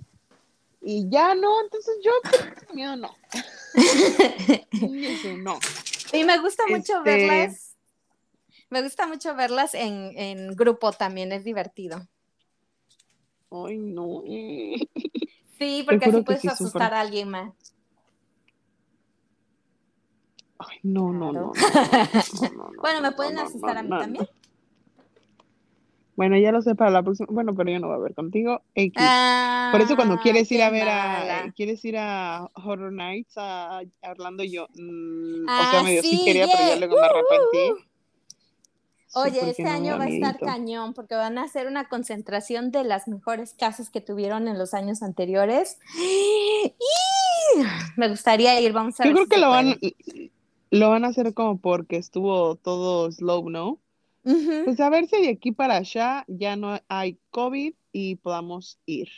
[0.82, 2.12] Y ya no, entonces yo
[2.74, 3.16] miedo no.
[5.42, 5.60] no.
[6.12, 7.73] Y me gusta mucho este verlas.
[8.74, 12.08] Me gusta mucho verlas en, en grupo también, es divertido.
[13.52, 14.24] Ay, no.
[15.60, 17.54] Sí, porque así puedes asustar a alguien más.
[20.58, 21.52] Ay, no, no, no,
[22.82, 24.28] Bueno, ¿me pueden asustar a mí también?
[26.16, 27.28] Bueno, ya lo sé para la próxima.
[27.30, 28.64] Bueno, pero yo no voy a ver contigo.
[29.72, 34.44] Por eso cuando quieres ir a ver a, quieres ir a Horror Nights a, Orlando,
[34.44, 37.93] yo, mm, o sea, medio sí, quería, pero ya luego me arrepentí.
[39.16, 43.08] Oye, este año va a estar cañón porque van a hacer una concentración de las
[43.08, 45.78] mejores casas que tuvieron en los años anteriores.
[47.96, 49.78] Me gustaría ir, vamos a Yo creo que lo van,
[50.72, 53.80] lo van a hacer como porque estuvo todo slow, ¿no?
[54.24, 59.10] Pues a ver si de aquí para allá ya no hay COVID y podamos ir.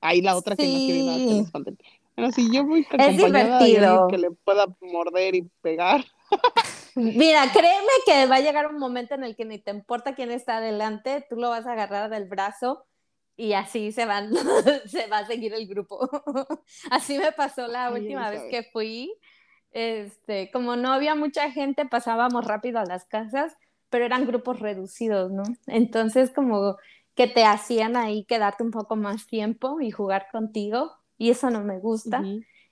[0.00, 1.78] Ahí la otra que no quiere nada que nos falten.
[2.16, 4.06] Bueno, si yo voy es divertido.
[4.08, 6.04] que le pueda morder y pegar.
[6.94, 10.30] Mira, créeme que va a llegar un momento en el que ni te importa quién
[10.30, 12.86] está adelante, tú lo vas a agarrar del brazo
[13.36, 14.30] y así se van,
[14.86, 16.08] se va a seguir el grupo.
[16.90, 19.12] así me pasó la última vez que fui
[19.74, 23.56] este, como no había mucha gente, pasábamos rápido a las casas,
[23.90, 25.42] pero eran grupos reducidos, ¿no?
[25.66, 26.76] Entonces, como
[27.16, 31.62] que te hacían ahí quedarte un poco más tiempo y jugar contigo, y eso no
[31.62, 32.24] me gusta.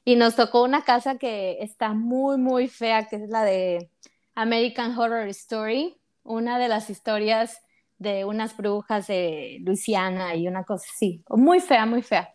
[0.05, 3.91] Y nos tocó una casa que está muy, muy fea, que es la de
[4.35, 7.63] American Horror Story, una de las historias
[7.99, 12.35] de unas brujas de Luisiana y una cosa así, muy fea, muy fea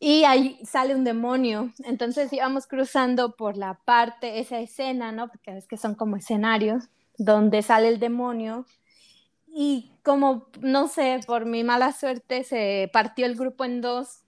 [0.00, 1.72] y ahí sale un demonio.
[1.84, 5.28] Entonces íbamos cruzando por la parte, esa escena, ¿no?
[5.28, 6.84] Porque es que son como escenarios
[7.16, 8.64] donde sale el demonio
[9.48, 14.20] y como, no sé, por mi mala suerte se partió el grupo en dos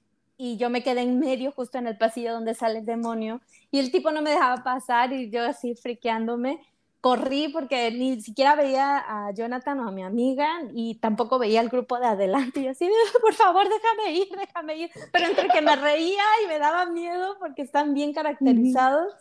[0.43, 3.79] y yo me quedé en medio justo en el pasillo donde sale el demonio y
[3.79, 6.61] el tipo no me dejaba pasar y yo así friqueándome
[7.03, 11.69] corrí porque ni siquiera veía a Jonathan o a mi amiga y tampoco veía al
[11.69, 12.61] grupo de adelante.
[12.61, 12.89] Y así,
[13.21, 14.91] por favor, déjame ir, déjame ir.
[15.13, 19.13] Pero entre que me reía y me daba miedo porque están bien caracterizados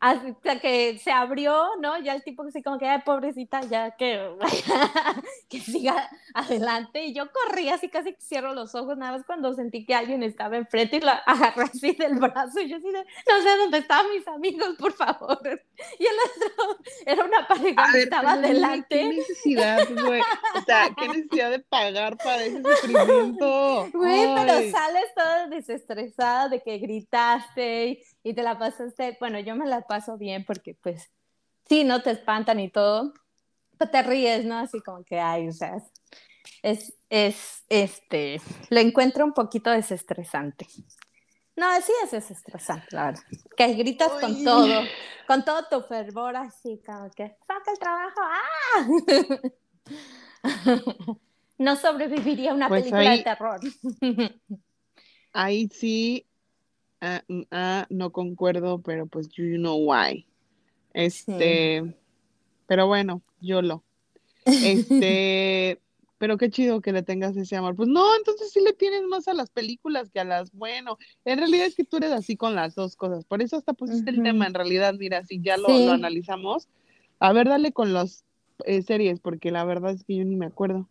[0.00, 1.98] hasta que se abrió, ¿no?
[1.98, 4.30] Ya el tipo así como que, ay, pobrecita, ya que,
[5.48, 7.04] que siga adelante.
[7.04, 10.56] Y yo corrí así, casi cierro los ojos, nada más cuando sentí que alguien estaba
[10.56, 12.60] enfrente y la agarré así del brazo.
[12.60, 15.40] Y yo así de, no sé dónde estaban mis amigos, por favor.
[15.98, 18.86] Y el otro era una pareja que estaba adelante.
[18.88, 20.20] ¿Qué necesidad, güey?
[20.54, 23.88] O sea, ¿qué necesidad de pagar para ese sufrimiento?
[23.92, 29.66] Güey, pero sales toda desestresada de que gritaste y te la pasaste, bueno, yo me
[29.66, 31.12] la paso bien porque pues
[31.68, 33.14] sí, no te espantan y todo,
[33.78, 34.58] pero te ríes, ¿no?
[34.58, 35.76] Así como que, ay, o sea,
[36.60, 40.66] es, es, este, lo encuentro un poquito desestresante.
[41.54, 43.22] No, sí es desestresante, la verdad.
[43.56, 44.82] Que gritas con todo,
[45.28, 48.20] con todo tu fervor así, como que, saca el trabajo,
[48.74, 48.86] ¡ah!
[51.58, 53.60] no sobreviviría una pues película de terror.
[55.32, 56.26] ahí sí
[57.00, 60.26] Ah, no concuerdo, pero pues you know why.
[60.94, 61.94] Este,
[62.66, 63.84] pero bueno, yo lo.
[64.46, 65.80] Este,
[66.18, 67.76] pero qué chido que le tengas ese amor.
[67.76, 71.38] Pues no, entonces sí le tienes más a las películas que a las, bueno, en
[71.38, 73.24] realidad es que tú eres así con las dos cosas.
[73.24, 76.68] Por eso hasta pusiste el tema, en realidad, mira, si ya lo, analizamos.
[77.18, 78.24] A ver, dale con las
[78.64, 80.88] eh, series, porque la verdad es que yo ni me acuerdo.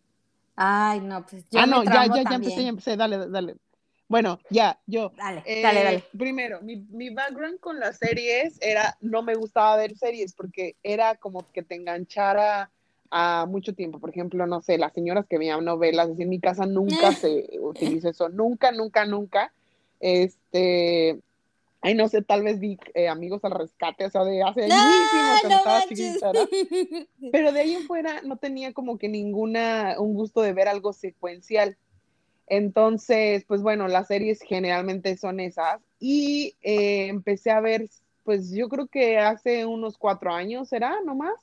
[0.54, 3.56] Ay, no, pues yo Ah, no, ya, ya, ya empecé, ya empecé, dale, dale.
[4.08, 5.12] Bueno, ya, yo.
[5.16, 6.04] Dale, eh, dale, dale.
[6.16, 11.16] Primero, mi, mi, background con las series era, no me gustaba ver series porque era
[11.16, 12.70] como que te enganchara
[13.10, 13.98] a mucho tiempo.
[13.98, 18.10] Por ejemplo, no sé, las señoras que veían novelas, en mi casa nunca se utiliza
[18.10, 19.52] eso, nunca, nunca, nunca.
[19.98, 21.18] Este,
[21.86, 25.40] Ay, no sé, tal vez vi eh, Amigos al Rescate, o sea, de hace añísimos
[25.40, 26.32] cuando estaba chiquita.
[27.32, 30.92] Pero de ahí en fuera no tenía como que ninguna, un gusto de ver algo
[30.92, 31.76] secuencial.
[32.46, 35.80] Entonces, pues bueno, las series generalmente son esas.
[35.98, 37.88] Y eh, empecé a ver,
[38.24, 40.96] pues yo creo que hace unos cuatro años, ¿será?
[41.04, 41.34] ¿Nomás?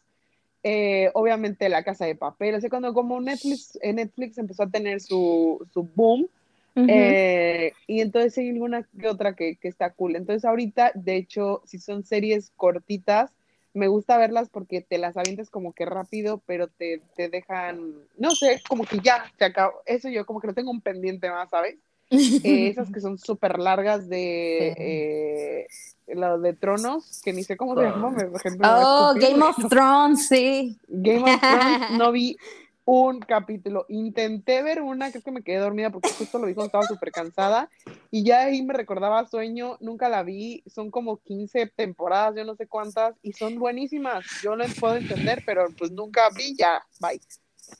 [0.66, 5.02] Eh, obviamente La Casa de Papel, así cuando como Netflix, eh, Netflix empezó a tener
[5.02, 6.30] su, su boom,
[6.76, 10.16] eh, y entonces hay alguna que otra que, que, está cool.
[10.16, 13.32] Entonces ahorita, de hecho, si son series cortitas,
[13.74, 18.32] me gusta verlas porque te las avientas como que rápido, pero te, te dejan, no
[18.32, 19.82] sé, como que ya se acabó.
[19.86, 21.78] Eso yo como que no tengo un pendiente más, ¿sabes?
[22.10, 25.68] Eh, esas que son súper largas de eh,
[26.08, 28.12] lo de Tronos, que ni sé cómo se llama.
[28.12, 28.26] Me,
[28.64, 30.78] oh, Game of Thrones, sí.
[30.88, 32.38] Game of Thrones, no vi
[32.86, 33.86] un capítulo.
[33.90, 37.70] Intenté ver una, creo que me quedé dormida porque justo lo dijo, estaba súper cansada
[38.12, 42.56] y ya ahí me recordaba sueño, nunca la vi, son como 15 temporadas, yo no
[42.56, 47.20] sé cuántas, y son buenísimas, yo les puedo entender, pero pues nunca vi, ya, bye.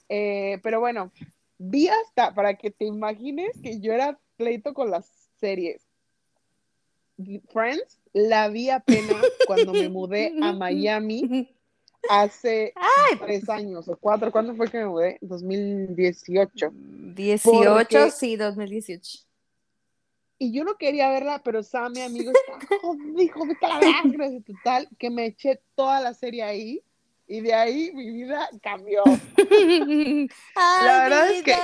[0.08, 1.12] Eh, pero bueno,
[1.58, 5.06] vi hasta, para que te imagines que yo era pleito con las
[5.38, 5.82] series.
[7.52, 11.53] Friends, la vi apenas cuando me mudé a Miami
[12.08, 12.72] hace
[13.20, 14.30] tres años o cuatro.
[14.30, 15.18] ¿Cuándo fue que me mudé?
[15.20, 16.70] 2018.
[17.14, 19.18] 18, sí, 2018.
[20.38, 22.58] Y yo no quería verla, pero Sam, mi amigo, está
[23.22, 23.56] hijo de
[24.12, 26.82] gracias, total, que me eché toda la serie ahí.
[27.26, 29.02] Y de ahí mi vida cambió.
[29.06, 29.14] la
[31.04, 31.56] verdad es que.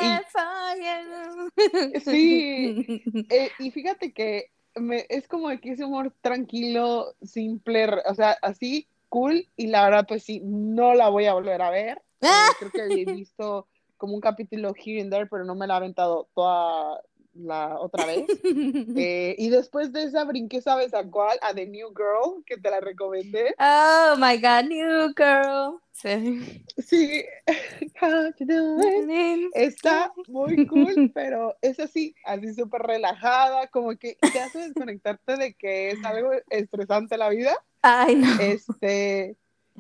[2.01, 3.03] sí.
[3.29, 8.89] Eh, y fíjate que me, es como que ese humor tranquilo, simple, o sea, así
[9.11, 12.03] cool y la verdad pues sí, no la voy a volver a ver.
[12.23, 15.75] Eh, creo que he visto como un capítulo here and there, pero no me la
[15.75, 17.01] he aventado toda
[17.35, 18.27] la otra vez.
[18.97, 21.39] Eh, y después de esa brinqué, ¿sabes a cuál?
[21.43, 23.55] A The New Girl, que te la recomendé.
[23.59, 25.79] Oh my God, New Girl.
[25.93, 26.65] Sí.
[26.79, 27.25] Sí.
[29.55, 35.55] Está muy cool, pero es así, así súper relajada, como que te hace desconectarte de
[35.55, 37.57] que es algo estresante la vida.
[37.83, 38.41] Ay, no.
[38.41, 39.37] Este.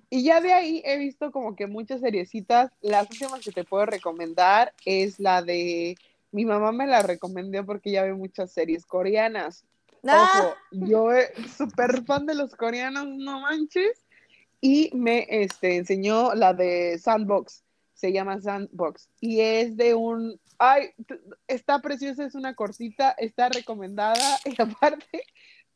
[0.09, 2.73] Y ya de ahí he visto como que muchas seriecitas.
[2.81, 5.97] Las últimas que te puedo recomendar es la de
[6.33, 9.65] mi mamá me la recomendó porque ya ve muchas series coreanas.
[10.07, 10.29] Ah.
[10.39, 11.09] Ojo, yo
[11.57, 14.05] súper fan de los coreanos, no manches.
[14.61, 17.63] Y me este, enseñó la de Sandbox,
[17.95, 19.09] se llama Sandbox.
[19.21, 20.91] Y es de un, ay,
[21.49, 24.39] está preciosa, es una cortita, está recomendada.
[24.45, 25.25] Y aparte,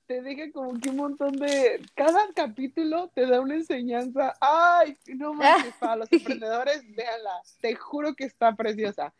[0.06, 4.34] te deja como que un montón de, cada capítulo te da una enseñanza.
[4.40, 7.42] Ay, no manches, para los emprendedores, véanla.
[7.60, 9.12] Te juro que está preciosa.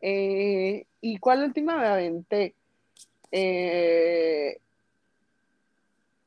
[0.00, 2.54] Eh, ¿Y cuál última me aventé?
[3.32, 4.60] Eh,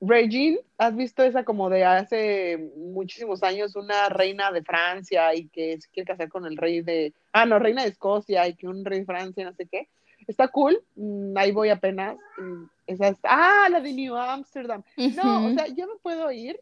[0.05, 5.79] Regine, ¿has visto esa como de hace muchísimos años, una reina de Francia y que
[5.79, 8.83] se quiere casar con el rey de, ah, no, reina de Escocia y que un
[8.83, 9.87] rey de Francia, no sé qué?
[10.27, 12.17] Está cool, mm, ahí voy apenas.
[13.23, 14.83] Ah, la de New Amsterdam.
[14.97, 16.59] No, o sea, yo no puedo ir,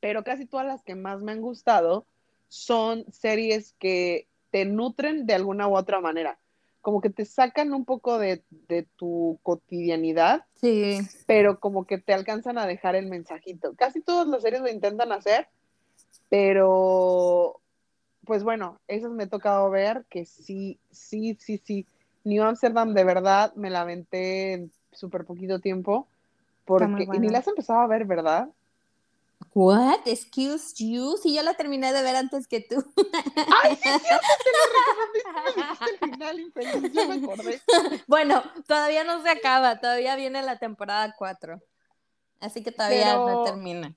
[0.00, 2.06] pero casi todas las que más me han gustado
[2.48, 6.38] son series que te nutren de alguna u otra manera.
[6.80, 8.42] Como que te sacan un poco de,
[8.96, 10.98] tu cotidianidad, sí.
[11.26, 13.74] pero como que te alcanzan a dejar el mensajito.
[13.74, 15.48] Casi todas las series lo intentan hacer,
[16.28, 17.60] pero
[18.24, 21.86] pues bueno, esas me he tocado ver que sí, sí, sí, sí.
[22.24, 26.06] New Amsterdam de verdad me la aventé en súper poquito tiempo,
[26.64, 28.48] porque y ni la has empezado a ver, ¿verdad?
[29.54, 30.06] What?
[30.06, 31.16] Excuse you?
[31.16, 32.76] Si yo la terminé de ver antes que tú.
[33.64, 34.60] Ay, sí, te lo
[35.56, 35.92] recomendé.
[35.92, 37.60] el final infeliz, yo me acordé.
[38.06, 41.60] Bueno, todavía no se acaba, todavía viene la temporada 4.
[42.40, 43.94] Así que todavía no termina.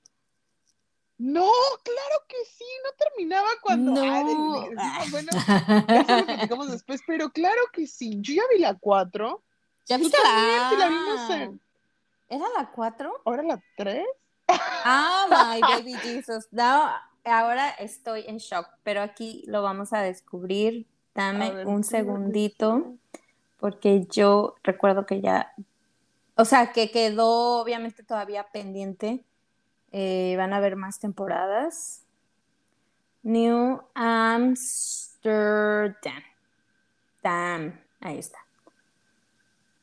[1.23, 1.49] No,
[1.83, 3.93] claro que sí, no terminaba cuando.
[3.93, 4.69] No.
[5.09, 5.29] bueno,
[5.87, 8.17] eso lo platicamos después, pero claro que sí.
[8.19, 9.41] Yo ya vi la 4.
[9.85, 10.89] ¿Ya viste la?
[10.89, 11.61] Vimos en...
[12.27, 13.21] ¿Era la 4?
[13.23, 14.05] ¿Ahora la 3?
[14.49, 16.49] Ah, my baby Jesus.
[17.23, 20.87] ahora estoy en shock, pero aquí lo vamos a descubrir.
[21.15, 22.97] Dame un segundito,
[23.59, 25.53] porque yo recuerdo que ya,
[26.35, 29.23] o sea, que quedó obviamente todavía pendiente.
[29.93, 32.01] Eh, van a haber más temporadas.
[33.21, 35.13] New Amsterdam.
[37.21, 38.39] Damn, ahí está.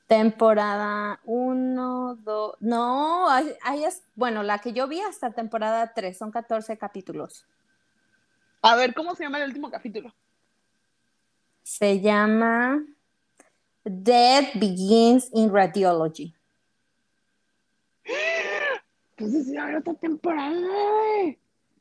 [0.09, 6.33] Temporada 1, 2, no, ahí es, bueno, la que yo vi hasta temporada 3, son
[6.33, 7.46] 14 capítulos.
[8.61, 10.12] A ver, ¿cómo se llama el último capítulo?
[11.62, 12.85] Se llama
[13.85, 16.35] Death Begins in Radiology.
[19.20, 20.56] Pues decir a ver otra temporada.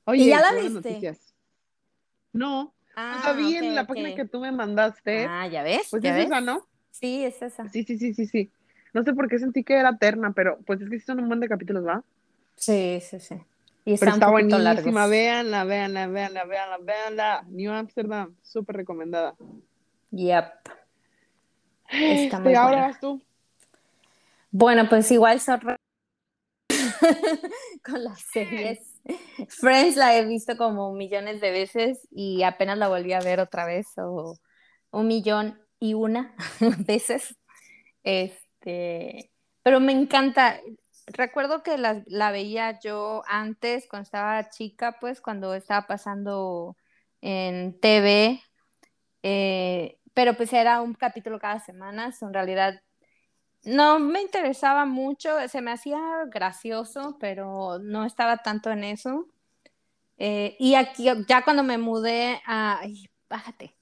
[0.06, 0.70] Oye, ¿Y ya la viste?
[0.74, 1.34] noticias.
[2.34, 5.26] No, Ah, o sea, vi en la página que tú me mandaste.
[5.26, 5.88] Ah, ¿ya ves?
[5.90, 6.26] pues ¿Ya es ves?
[6.26, 6.68] esa, ¿no?
[6.92, 7.70] Sí, es esa.
[7.70, 8.52] Sí, sí, sí, sí, sí.
[8.94, 11.30] No sé por qué sentí que era eterna, pero pues es que sí son un
[11.30, 12.04] buen de capítulos, ¿va?
[12.56, 13.36] Sí, sí, sí.
[13.86, 17.46] Y Pero está buenísima, véanla, véanla, véanla, véanla, véanla.
[17.48, 19.36] New Amsterdam, súper recomendada.
[20.12, 20.46] Yep.
[21.92, 22.88] Está muy ahora buena.
[22.88, 23.22] vas tú.
[24.52, 25.60] Bueno, pues igual son
[27.84, 28.80] con las series.
[29.48, 33.66] Friends la he visto como millones de veces y apenas la volví a ver otra
[33.66, 34.38] vez o
[34.92, 36.36] un millón y una
[36.88, 37.36] veces.
[38.04, 39.32] Este,
[39.64, 40.60] pero me encanta.
[41.08, 46.78] Recuerdo que la, la veía yo antes, cuando estaba chica, pues cuando estaba pasando
[47.22, 48.42] en TV,
[49.24, 52.82] eh, pero pues era un capítulo cada semana, so, en realidad
[53.64, 59.28] no me interesaba mucho, se me hacía gracioso, pero no estaba tanto en eso.
[60.18, 62.80] Eh, y aquí, ya cuando me mudé a...
[62.82, 63.76] Ay, bájate.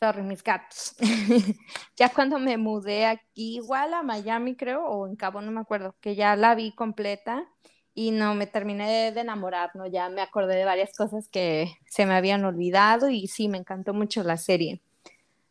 [0.00, 0.94] Sorry, mis gatos.
[1.96, 5.96] ya cuando me mudé aquí, igual a Miami, creo, o en Cabo, no me acuerdo,
[6.00, 7.48] que ya la vi completa
[7.94, 9.86] y no me terminé de enamorar, ¿no?
[9.86, 13.94] Ya me acordé de varias cosas que se me habían olvidado y sí, me encantó
[13.94, 14.82] mucho la serie.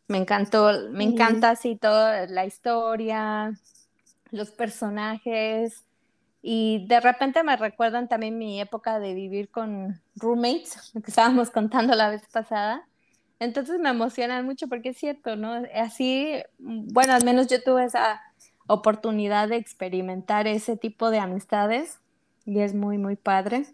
[0.08, 3.58] Me encantó, me encanta así toda la historia,
[4.32, 5.86] los personajes
[6.42, 11.50] y de repente me recuerdan también mi época de vivir con roommates, lo que estábamos
[11.52, 12.86] contando la vez pasada.
[13.40, 15.64] Entonces me emocionan mucho porque es cierto, ¿no?
[15.74, 18.22] Así, bueno, al menos yo tuve esa
[18.68, 22.00] oportunidad de experimentar ese tipo de amistades
[22.46, 23.66] y es muy, muy padre.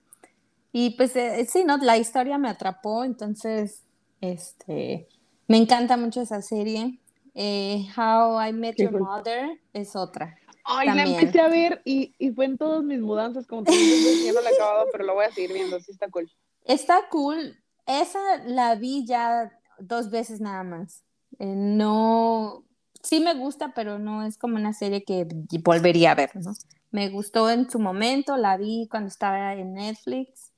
[0.72, 1.78] Y pues eh, sí, ¿no?
[1.78, 3.84] La historia me atrapó, entonces,
[4.22, 5.08] este,
[5.50, 7.00] me encanta mucho esa serie.
[7.34, 9.00] Eh, How I Met Your.
[9.00, 10.38] Mother es otra.
[10.64, 11.20] Ay, la También.
[11.20, 14.42] empecé a ver y, y fue en todas mis mudanzas, como te digo, ya no
[14.42, 16.32] la he acabado, pero lo voy a seguir viendo, sí está cool.
[16.64, 17.58] Está cool.
[17.88, 21.04] Esa la vi ya dos veces nada más.
[21.40, 22.64] Eh, no,
[23.02, 25.28] sí me gusta, pero no es como una serie que
[25.64, 26.54] volvería a ver, ¿no?
[26.92, 30.52] Me gustó en su momento, la vi cuando estaba en Netflix,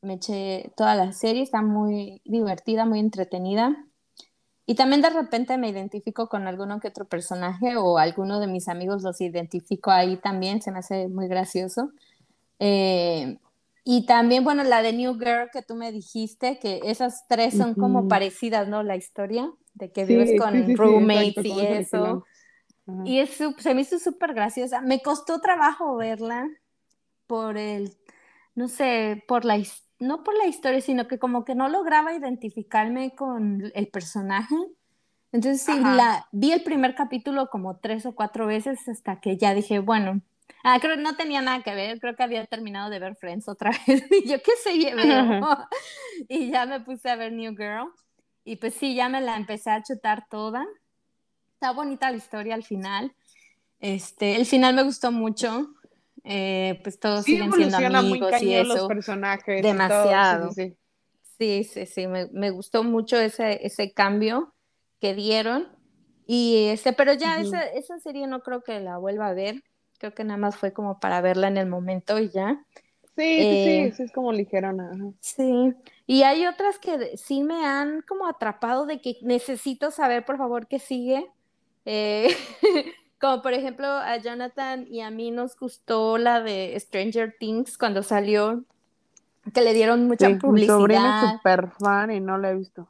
[0.00, 3.84] me eché toda la serie, está muy divertida, muy entretenida.
[4.68, 8.68] Y también de repente me identifico con alguno que otro personaje o alguno de mis
[8.68, 11.90] amigos los identifico ahí también, se me hace muy gracioso.
[12.60, 13.38] Eh,
[13.84, 17.74] y también, bueno, la de New Girl que tú me dijiste, que esas tres son
[17.76, 18.08] como Ujú.
[18.08, 18.82] parecidas, ¿no?
[18.82, 22.26] La historia de que Sí, vives con sí, sí, roommates exacto, y como eso.
[22.86, 23.04] Ajá.
[23.04, 24.80] Y es, se me hizo súper graciosa.
[24.82, 26.48] Me costó trabajo verla
[27.26, 27.96] por el,
[28.54, 32.14] no sé, por la, his- no por la historia, sino que como que no lograba
[32.14, 34.54] identificarme con el personaje.
[35.32, 35.94] Entonces sí, Ajá.
[35.94, 40.22] la vi el primer capítulo como tres o cuatro veces hasta que ya dije, bueno,
[40.64, 43.48] ah, creo que no tenía nada que ver, creo que había terminado de ver Friends
[43.48, 44.72] otra vez y yo qué sé,
[46.28, 47.92] y ya me puse a ver New Girl
[48.48, 50.66] y pues sí, ya me la empecé a chutar toda.
[51.52, 53.12] Está bonita la historia al final.
[53.78, 55.68] Este, el final me gustó mucho.
[56.24, 58.88] Eh, pues todos Sí siguen siendo muy amigos y cañón los eso.
[58.88, 60.54] personajes Demasiado.
[60.54, 60.66] todo.
[61.38, 62.06] Sí, sí, sí.
[62.06, 64.54] Me, me gustó mucho ese, ese cambio
[65.00, 65.68] que dieron.
[66.26, 67.46] Y este, pero ya Ujú.
[67.48, 69.62] esa, esa serie no creo que la vuelva a ver.
[69.98, 72.64] Creo que nada más fue como para verla en el momento y ya.
[73.16, 74.90] Sí, sí, Eh, sí, sí, es como ligerona.
[74.92, 75.12] ajá.
[75.20, 75.74] Sí,
[76.06, 80.68] y hay otras que sí me han como atrapado de que necesito saber, por favor,
[80.68, 81.26] qué sigue.
[81.84, 82.28] Eh,
[83.20, 88.02] como por ejemplo a Jonathan y a mí nos gustó la de Stranger Things cuando
[88.02, 88.64] salió,
[89.54, 91.20] que le dieron mucha Sí, mi sobrina es publicidad.
[91.32, 92.88] súper fan y no la he visto.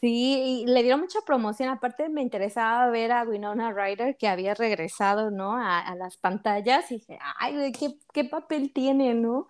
[0.00, 1.70] Sí, y le dieron mucha promoción.
[1.70, 5.56] Aparte me interesaba ver a Winona Ryder que había regresado, ¿no?
[5.56, 9.46] A, a las pantallas y dije, ay, güey, ¿qué, qué papel tiene, ¿no?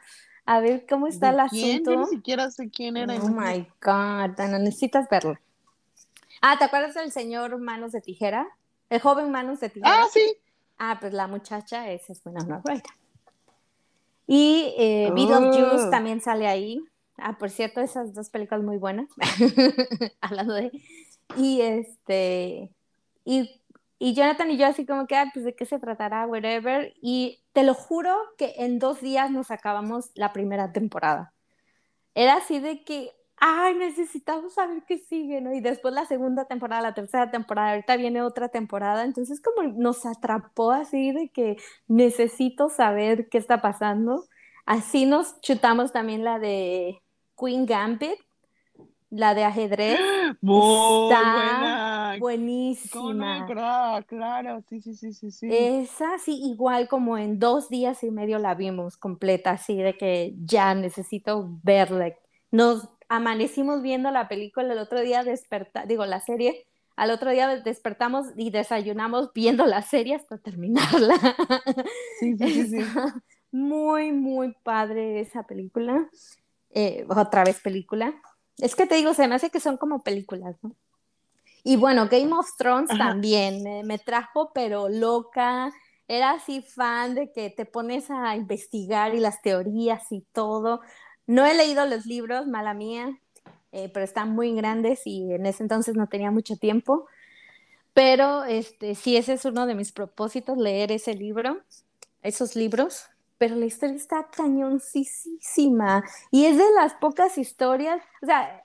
[0.47, 1.85] A ver cómo está ¿De el quién?
[1.85, 2.07] Yo ni asunto.
[2.07, 3.14] siquiera sé quién era.
[3.16, 5.37] Oh my God, Ana, necesitas verlo.
[6.40, 8.47] Ah, ¿te acuerdas del señor Manos de Tijera?
[8.90, 10.03] El joven Manos de Tijera.
[10.03, 10.37] Ah, sí.
[10.79, 12.83] Ah, pues la muchacha esa es Winona Ryder.
[14.27, 15.90] Y eh, Beetlejuice Oh.
[15.90, 16.83] también sale ahí.
[17.16, 19.09] Ah, por cierto, esas dos películas muy buenas.
[20.20, 20.70] Hablando de.
[21.37, 22.70] Y este.
[23.24, 23.61] Y,
[23.99, 26.93] y Jonathan y yo, así como que, ah, pues de qué se tratará, whatever.
[27.01, 31.32] Y te lo juro que en dos días nos acabamos la primera temporada.
[32.14, 35.53] Era así de que, ay, necesitamos saber qué sigue, ¿no?
[35.53, 39.05] Y después la segunda temporada, la tercera temporada, ahorita viene otra temporada.
[39.05, 41.57] Entonces, como nos atrapó así de que
[41.87, 44.24] necesito saber qué está pasando.
[44.64, 47.01] Así nos chutamos también la de
[47.39, 48.18] Queen Gambit,
[49.11, 50.01] la de ajedrez.
[50.41, 52.16] Muy está buena.
[52.18, 53.47] buenísima.
[54.07, 55.49] Claro, sí, sí, sí, sí, sí.
[55.51, 60.34] Esa sí, igual como en dos días y medio la vimos completa, así de que
[60.45, 62.12] ya necesito verla.
[62.51, 67.61] Nos amanecimos viendo la película el otro día, desperta, digo, la serie, al otro día
[67.61, 71.14] despertamos y desayunamos viendo la serie hasta terminarla.
[72.20, 72.78] Sí, sí, sí,
[73.52, 76.09] Muy, muy padre esa película.
[76.70, 78.14] Eh, otra vez película.
[78.59, 80.74] Es que te digo, se me hace que son como películas, ¿no?
[81.62, 83.11] Y bueno, Game of Thrones Ajá.
[83.11, 85.72] también me, me trajo, pero loca.
[86.09, 90.80] Era así fan de que te pones a investigar y las teorías y todo.
[91.27, 93.18] No he leído los libros, mala mía,
[93.72, 97.07] eh, pero están muy grandes y en ese entonces no tenía mucho tiempo.
[97.95, 101.62] Pero este, sí, ese es uno de mis propósitos, leer ese libro,
[102.22, 103.07] esos libros.
[103.39, 108.64] Pero la historia está cañoncísima y es de las pocas historias, o sea,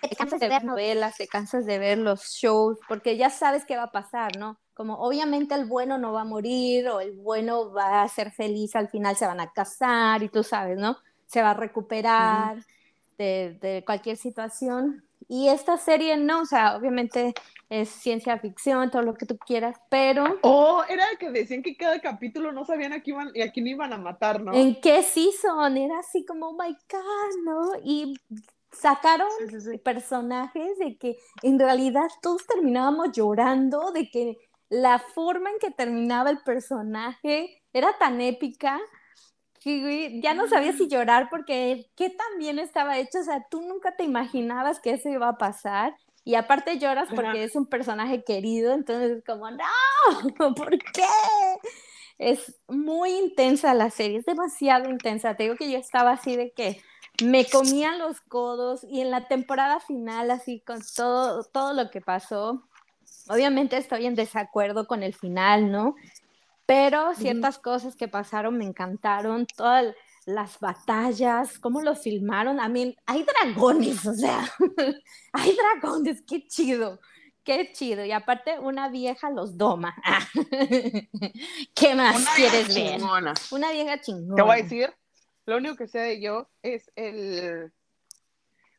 [0.00, 3.76] te cansas de ver novelas, te cansas de ver los shows, porque ya sabes qué
[3.76, 4.58] va a pasar, ¿no?
[4.74, 8.76] Como obviamente el bueno no va a morir o el bueno va a ser feliz,
[8.76, 10.98] al final se van a casar y tú sabes, ¿no?
[11.26, 12.64] Se va a recuperar
[13.18, 15.04] de, de cualquier situación.
[15.26, 17.34] Y esta serie no, o sea, obviamente
[17.68, 22.00] es ciencia ficción, todo lo que tú quieras, pero Oh, era que decían que cada
[22.00, 24.54] capítulo no sabían a, qué iban, y a quién iban a matar, ¿no?
[24.54, 25.76] ¿en qué season?
[25.76, 27.72] Era así como, oh my God, ¿no?
[27.84, 28.18] Y
[28.72, 29.78] sacaron Sí, sí, sí.
[29.78, 34.36] personajes de que en realidad todos terminábamos llorando, de que
[34.68, 38.80] la forma en que terminaba el personaje era tan épica
[39.60, 43.60] que ya no sabía si llorar porque qué tan bien estaba hecho, o sea, tú
[43.62, 47.38] nunca te imaginabas que eso iba a pasar y aparte lloras porque Ajá.
[47.38, 49.64] es un personaje querido, entonces es como, no,
[50.54, 51.02] ¿por qué?
[52.18, 56.52] Es muy intensa la serie, es demasiado intensa, te digo que yo estaba así de
[56.52, 56.80] que
[57.22, 62.00] me comían los codos y en la temporada final, así con todo, todo lo que
[62.00, 62.62] pasó,
[63.28, 65.94] obviamente estoy en desacuerdo con el final, ¿no?
[66.66, 69.94] Pero ciertas cosas que pasaron me encantaron, todas
[70.26, 74.44] las batallas, cómo lo filmaron, a mí hay dragones, o sea,
[75.32, 77.00] hay dragones, qué chido.
[77.42, 78.04] Qué chido.
[78.04, 79.96] Y aparte, una vieja los doma.
[81.74, 82.98] ¿Qué más Una quieres ver?
[82.98, 83.34] chingona.
[83.50, 84.36] Una vieja chingona.
[84.36, 84.94] Te voy a decir,
[85.48, 87.72] lo único que sé de yo es el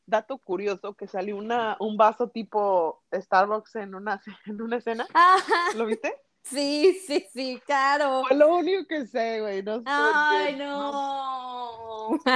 [0.05, 5.07] dato curioso que salió una, un vaso tipo Starbucks en una, en una escena.
[5.11, 6.13] Ajá, ¿Lo viste?
[6.43, 8.24] sí, sí, sí, claro.
[8.28, 9.63] Fue lo único que sé, güey.
[9.63, 12.09] No sé Ay, qué, no.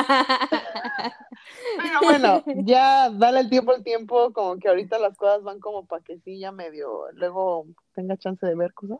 [1.77, 5.85] Pero bueno, ya dale el tiempo al tiempo, como que ahorita las cosas van como
[5.85, 8.97] para que sí, ya medio, luego tenga chance de ver cosas.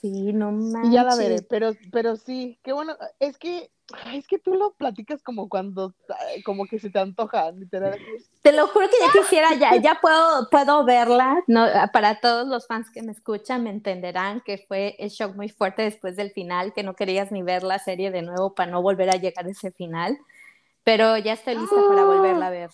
[0.00, 0.90] Sí, no manches.
[0.90, 3.70] Y ya la veré, pero, pero sí, qué bueno, es que,
[4.12, 5.94] es que tú lo platicas como cuando,
[6.44, 7.98] como que se te antoja, literal.
[8.42, 11.42] Te lo juro que ya quisiera, ya, ya puedo, puedo verla.
[11.46, 15.48] No, para todos los fans que me escuchan me entenderán que fue el shock muy
[15.48, 18.82] fuerte después del final, que no querías ni ver la serie de nuevo para no
[18.82, 20.18] volver a llegar a ese final.
[20.84, 22.70] Pero ya estoy lista para volverla a ver.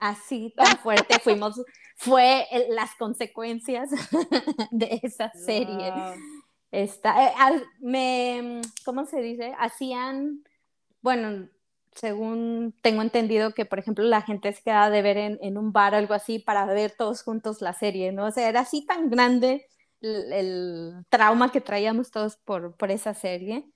[0.00, 1.60] Así tan fuerte fuimos,
[1.96, 3.90] fue el- las consecuencias
[4.70, 5.90] de esa serie.
[5.90, 6.14] Wow.
[6.70, 9.54] Está, eh, al- me, ¿cómo se dice?
[9.58, 10.44] Hacían,
[11.02, 11.48] bueno,
[11.94, 15.72] según tengo entendido que, por ejemplo, la gente se quedaba de ver en, en un
[15.72, 18.26] bar o algo así para ver todos juntos la serie, ¿no?
[18.26, 19.66] O sea, era así tan grande
[20.02, 23.66] el, trauma que traíamos todos por, por esa serie.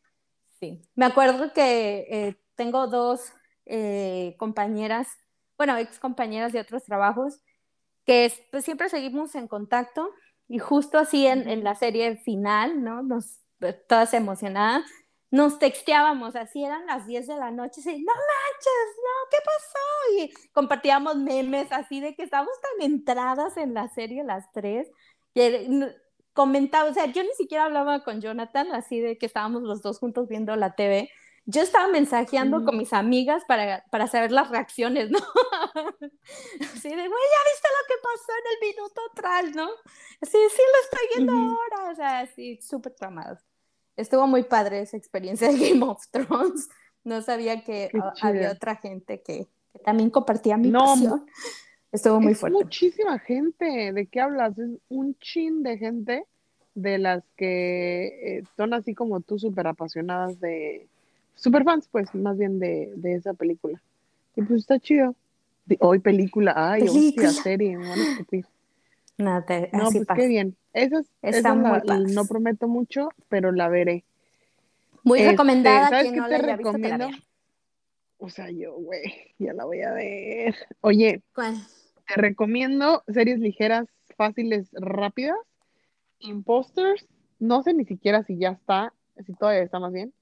[0.61, 3.33] Sí, me acuerdo que eh, tengo dos
[3.67, 5.09] eh, compañeras,
[5.59, 7.41] bueno, ex compañeras de otros trabajos,
[8.07, 10.11] que es- pues siempre seguimos en contacto
[10.49, 13.03] y justo así en, en la serie final, ¿no?
[13.03, 13.41] Nos,
[13.89, 14.85] todas emocionadas,
[15.31, 20.19] nos texteábamos, así eran las 10 de la noche, así, no manches, no, ¿qué pasó?
[20.19, 24.91] Y compartíamos memes así de que estábamos tan entradas en la serie las tres,
[25.35, 25.95] que
[26.35, 29.99] comentaba, o sea, yo ni siquiera hablaba con Jonathan, así de que estábamos los dos
[29.99, 31.11] juntos viendo la TV.
[31.45, 35.19] Yo estaba mensajeando con mis amigas para, para saber las reacciones, ¿no?
[36.75, 39.69] Así de, güey, ¿ya viste lo que pasó en el minuto atrás, no?
[40.23, 41.91] Sí, sí, lo estoy viendo ahora.
[41.91, 43.41] O sea, sí, súper tramados.
[43.97, 46.69] Estuvo muy padre esa experiencia de Game of Thrones.
[47.05, 47.91] No sabía que
[48.21, 51.27] había otra gente que, que también compartía mi No, pasión.
[51.91, 52.57] Estuvo muy es fuerte.
[52.57, 53.93] muchísima gente.
[53.93, 54.57] ¿De qué hablas?
[54.59, 56.25] Es un chin de gente
[56.75, 60.89] de las que eh, son así como tú, súper apasionadas de,
[61.43, 63.81] super fans, pues, más bien de, de esa película.
[64.37, 65.15] Y pues está chido.
[65.81, 67.29] Hoy película, ay, Película.
[67.29, 68.47] hostia, serie, me van a escupir.
[69.19, 70.21] No, te- No, así pues pasa.
[70.21, 70.57] qué bien.
[70.73, 72.15] Está muy la- padres.
[72.15, 74.05] no prometo mucho, pero la veré.
[75.05, 75.89] Muy Este, recomendada.
[75.91, 77.07] ¿sabes Quien qué no te la haya visto, que la recomiendo?
[77.19, 77.27] vea.
[78.19, 79.03] o sea, yo, güey,
[79.39, 80.55] ya la voy a ver.
[80.81, 81.57] Oye, ¿Cuál?
[82.07, 83.87] te recomiendo series ligeras,
[84.17, 85.37] fáciles, rápidas.
[86.21, 87.07] Imposters,
[87.39, 88.93] no sé ni siquiera si ya está,
[89.27, 90.13] si todavía está más bien.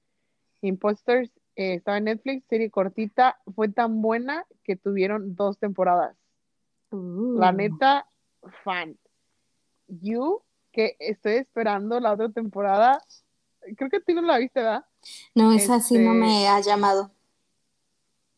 [0.61, 6.15] Imposters eh, estaba en Netflix, serie cortita, fue tan buena que tuvieron dos temporadas.
[6.91, 6.97] La
[7.49, 7.53] Uh.
[7.53, 8.07] neta,
[8.63, 8.97] fan.
[9.87, 10.41] You,
[10.71, 13.01] que estoy esperando la otra temporada.
[13.75, 14.85] Creo que tú no la viste, ¿verdad?
[15.35, 17.11] No, esa sí no Este- me ha llamado.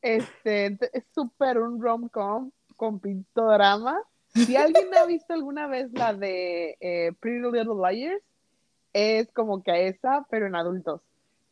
[0.01, 4.01] Este, es súper un rom-com con pintodrama.
[4.33, 8.21] Si alguien ha visto alguna vez la de eh, Pretty Little Liars,
[8.91, 11.01] es como que esa, pero en adultos.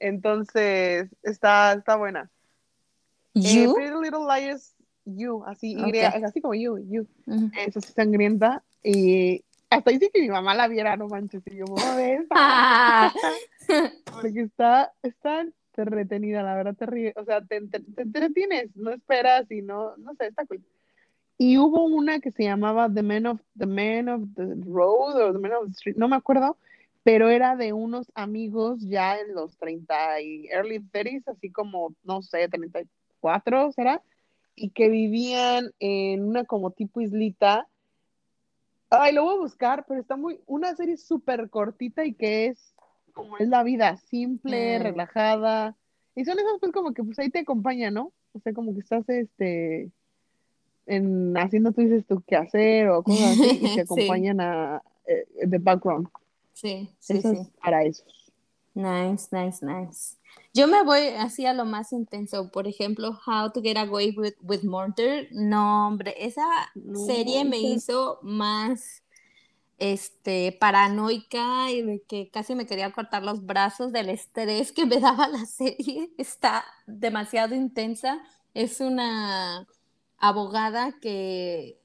[0.02, 2.30] Entonces, está, está buena.
[3.36, 3.74] Eh, You.
[3.74, 4.76] Pretty Little Liars,
[5.06, 5.94] You, así, Y, Ok.
[5.94, 7.08] es así como You, You.
[7.28, 7.52] Ujú.
[7.56, 8.64] Es así sangrienta.
[8.84, 11.44] Y hasta dice que mi mamá la viera, no manches.
[11.46, 13.14] Y yo, mamá, ve esta", Ah,
[14.12, 15.46] Porque está, está
[15.78, 20.14] retenida, la verdad, te o sea, te, te, te entretienes, no esperas y no, no
[20.16, 20.62] sé, está cool.
[21.38, 25.34] Y hubo una que se llamaba The Man of the Man of the Road o
[25.34, 26.58] The Man of the Street, no me acuerdo,
[27.04, 32.22] pero era de unos amigos ya en los 30 y early 30s, así como, no
[32.22, 34.02] sé, 34 será,
[34.56, 37.68] y que vivían en una como tipo islita.
[38.90, 42.76] Ay, lo voy a buscar, pero está muy, una serie súper cortita y que es
[43.14, 44.84] como es la vida, simple, Mm.
[44.84, 45.76] relajada.
[46.16, 48.12] Y son esas pues como que pues ahí te acompaña, ¿no?
[48.34, 49.90] O sea, como que estás este
[50.88, 53.80] en haciendo tú dices tu qué hacer o cosas así y te Sí.
[53.82, 56.08] acompañan a eh, the background.
[56.62, 57.38] Sí, sí, Eso sí.
[57.42, 58.04] es para eso.
[58.74, 60.18] Nice, nice, nice.
[60.54, 62.52] Yo me voy así a lo más intenso.
[62.52, 65.28] Por ejemplo, How to Get Away with, with Murder.
[65.32, 66.46] No, hombre, esa
[66.76, 69.04] No serie me hizo más
[69.80, 75.00] este, paranoica y de que casi me quería cortar los brazos del estrés que me
[75.02, 76.12] daba la serie.
[76.18, 78.22] Está demasiado intensa.
[78.54, 79.68] Es una
[80.18, 81.81] abogada que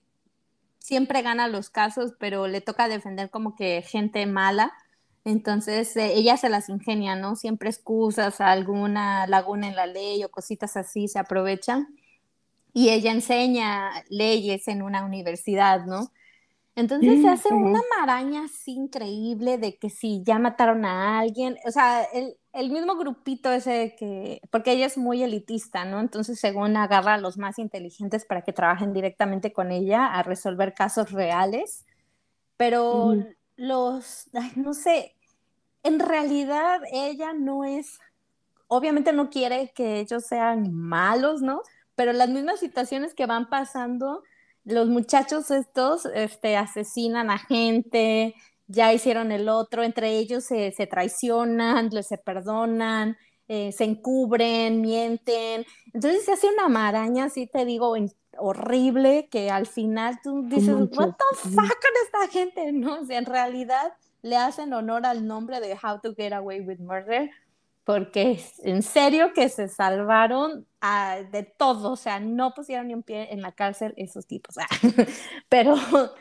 [0.86, 4.72] siempre gana los casos, pero le toca defender como que gente mala.
[5.24, 7.34] Entonces, eh, ella se las ingenia, ¿no?
[7.34, 11.88] Siempre excusas alguna laguna en la ley o cositas así, se aprovechan.
[12.72, 16.12] Y ella enseña leyes en una universidad, ¿no?
[16.76, 21.70] Entonces se hace una maraña así increíble de que si ya mataron a alguien, o
[21.70, 26.00] sea, el, el mismo grupito ese que, porque ella es muy elitista, ¿no?
[26.00, 30.74] Entonces según agarra a los más inteligentes para que trabajen directamente con ella a resolver
[30.74, 31.86] casos reales,
[32.58, 33.16] pero
[33.56, 35.16] los, ay, no sé,
[35.82, 38.00] en realidad ella no es,
[38.68, 41.62] obviamente no quiere que ellos sean malos, ¿no?
[41.94, 44.22] Pero las mismas situaciones que van pasando,
[44.66, 48.34] los muchachos estos este, asesinan a gente,
[48.66, 53.16] ya hicieron el otro, entre ellos se, se traicionan, les se perdonan,
[53.48, 55.64] eh, se encubren, mienten.
[55.94, 57.94] Entonces se hace una maraña, así te digo,
[58.38, 63.00] horrible, que al final tú dices, what the fuck con esta gente, ¿no?
[63.00, 66.80] O sea, en realidad le hacen honor al nombre de How to Get Away with
[66.80, 67.30] Murder,
[67.86, 73.04] porque en serio que se salvaron ah, de todo, o sea, no pusieron ni un
[73.04, 74.66] pie en la cárcel esos tipos, ah,
[75.50, 75.76] pero,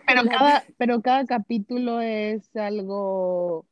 [0.05, 3.65] Pero la- cada, pero cada capítulo es algo,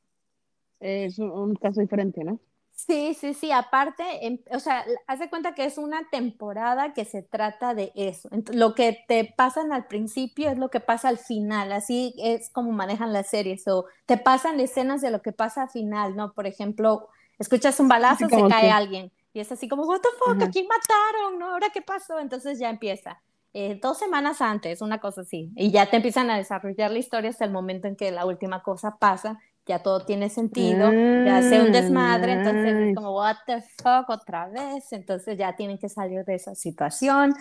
[0.79, 2.39] es un, un caso diferente, ¿no?
[2.75, 7.05] Sí, sí, sí, aparte, em- o sea, haz de cuenta que es una temporada que
[7.05, 8.29] se trata de eso.
[8.51, 12.71] Lo que te pasan al principio es lo que pasa al final, así es como
[12.71, 16.33] manejan las series, o te pasan escenas de lo que pasa al final, ¿no?
[16.33, 17.07] Por ejemplo,
[17.39, 20.45] escuchas un balazo, se cae que- alguien, y es así como, what the fuck, Ajá.
[20.45, 21.39] ¿a quién mataron?
[21.39, 21.51] ¿No?
[21.51, 22.19] ¿Ahora qué pasó?
[22.19, 23.21] Entonces ya empieza.
[23.55, 27.29] Eh, dos semanas antes, una cosa así, y ya te empiezan a desarrollar la historia
[27.29, 31.61] hasta el momento en que la última cosa pasa, ya todo tiene sentido, ya hace
[31.61, 32.95] un desmadre, entonces es nice.
[32.95, 37.35] como, what the fuck, otra vez, entonces ya tienen que salir de esa situación,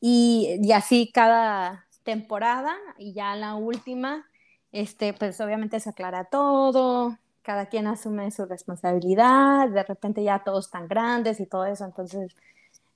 [0.00, 4.26] y, y así cada temporada, y ya la última,
[4.72, 10.66] este, pues obviamente se aclara todo, cada quien asume su responsabilidad, de repente ya todos
[10.66, 12.34] están grandes y todo eso, entonces,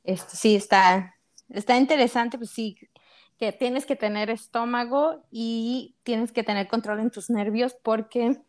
[0.05, 1.15] esto sí está,
[1.49, 2.77] está interesante, pues sí,
[3.39, 8.41] que tienes que tener estómago y tienes que tener control en tus nervios porque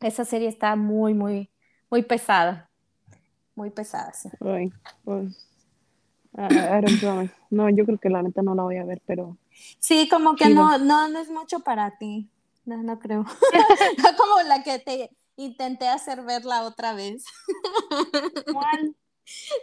[0.00, 1.50] esa serie está muy, muy,
[1.90, 2.70] muy pesada.
[3.54, 4.28] Muy pesada, sí.
[4.40, 4.72] Ay,
[5.04, 5.48] pues,
[6.36, 7.32] I, I don't promise.
[7.50, 9.36] No, yo creo que la neta no la voy a ver, pero
[9.78, 12.28] Sí, como que no, no, no es mucho para ti.
[12.64, 13.24] No, no creo.
[13.98, 17.24] no como la que te intenté hacer ver la otra vez.
[18.52, 18.94] ¿cuál?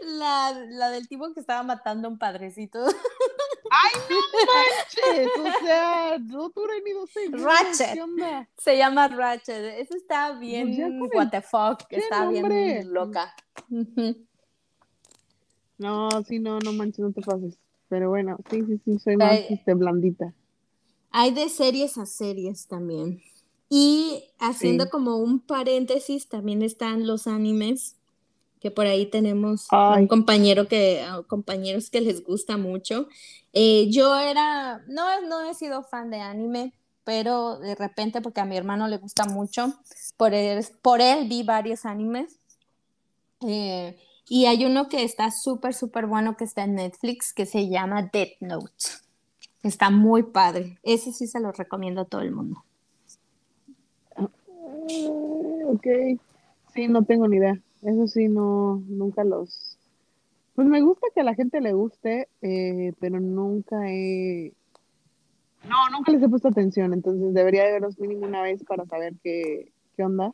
[0.01, 2.83] La, la del tipo que estaba matando a un padrecito.
[3.69, 5.29] ¡Ay, no manches!
[5.37, 7.43] O sea, no duré ni dos segundos.
[7.43, 7.99] Ratchet.
[8.57, 9.79] Se llama Ratchet.
[9.79, 11.87] Eso está bien, Pues el what the fuck.
[11.87, 12.47] qué Está nombre.
[12.49, 13.35] bien loca.
[15.77, 17.57] No, sí, no, no manches, no te pases.
[17.87, 20.33] Pero bueno, sí, sí, sí, soy más este, blandita.
[21.11, 23.21] Hay de series a series también.
[23.69, 27.95] Y haciendo como un paréntesis, también están los animes,
[28.59, 33.07] que por ahí tenemos un compañero que, compañeros que les gusta mucho.
[33.53, 38.45] Eh, yo era, no, no he sido fan de anime, pero de repente, porque a
[38.45, 39.73] mi hermano le gusta mucho,
[40.17, 42.39] por él, por él vi varios animes.
[43.41, 43.97] Eh,
[44.27, 48.09] y hay uno que está súper, súper bueno que está en Netflix, que se llama
[48.13, 48.85] Death Note.
[49.63, 50.77] Está muy padre.
[50.83, 52.63] Ese sí se lo recomiendo a todo el mundo.
[55.65, 55.87] Ok,
[56.73, 57.59] sí, no tengo ni idea.
[57.81, 59.77] Eso sí, no, nunca los...
[60.55, 64.53] Pues me gusta que a la gente le guste, eh, pero nunca he...
[65.63, 69.13] No, nunca les he puesto atención, entonces debería de verlos mínimo una vez para saber
[69.23, 70.33] qué, qué onda.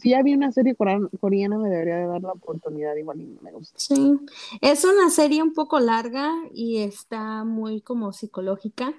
[0.00, 3.52] Si ya vi una serie coreana, me debería de dar la oportunidad, igual y me
[3.52, 3.78] gusta.
[3.78, 4.18] Sí,
[4.60, 8.94] es una serie un poco larga y está muy como psicológica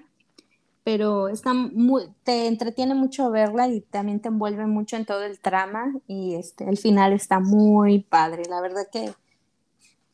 [0.84, 5.38] pero está muy, te entretiene mucho verla y también te envuelve mucho en todo el
[5.38, 8.42] trama y este, el final está muy padre.
[8.48, 9.14] La verdad que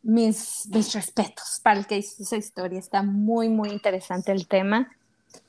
[0.03, 2.79] mis, mis respetos para el que hizo esa historia.
[2.79, 4.91] Está muy, muy interesante el tema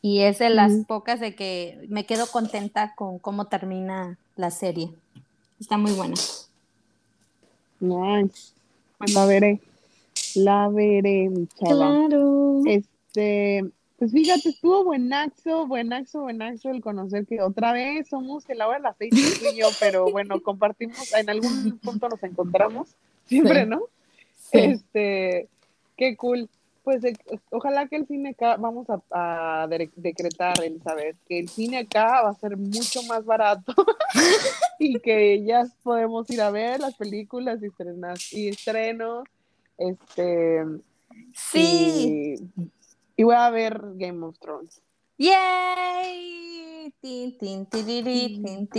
[0.01, 4.91] y es de las pocas de que me quedo contenta con cómo termina la serie.
[5.59, 6.15] Está muy buena.
[7.79, 8.53] Nice.
[8.97, 9.59] Pues la veré.
[10.35, 12.07] La veré, mi chava.
[12.07, 12.61] Claro.
[12.65, 13.65] Este,
[13.97, 18.83] pues fíjate, estuvo buenaxo, buenaxo, buenaxo el conocer que otra vez somos el hora de
[18.83, 23.83] las seis y yo, pero bueno, compartimos, en algún punto nos encontramos, siempre, ¿no?
[24.53, 25.49] Este,
[25.97, 26.49] qué cool.
[26.83, 27.13] Pues eh,
[27.51, 32.35] ojalá que el cine acá, vamos a, decretar, Elizabeth, que el cine acá va a
[32.35, 33.73] ser mucho más barato
[34.79, 39.23] y que ya podemos ir a ver las películas y estrenas y estrenos.
[39.77, 40.65] Este,
[41.33, 42.35] sí.
[43.15, 44.81] Y voy a ver Game of Thrones.
[45.17, 46.93] ¡Yay!
[47.01, 48.69] Tin, tin, tin,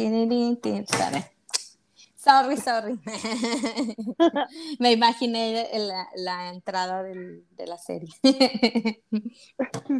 [2.23, 3.01] Sorry, sorry.
[4.79, 8.11] Me imaginé la, la entrada del, de la serie.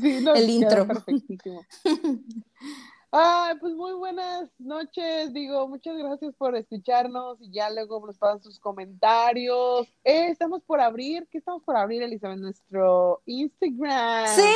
[0.01, 0.87] Sí, no, El intro.
[0.87, 1.65] Perfectísimo.
[3.13, 8.41] Ay, pues muy buenas noches, digo, muchas gracias por escucharnos y ya luego nos pasan
[8.41, 9.89] sus comentarios.
[10.05, 12.39] Eh, estamos por abrir, ¿qué estamos por abrir, Elizabeth?
[12.39, 14.29] Nuestro Instagram.
[14.29, 14.55] Sí.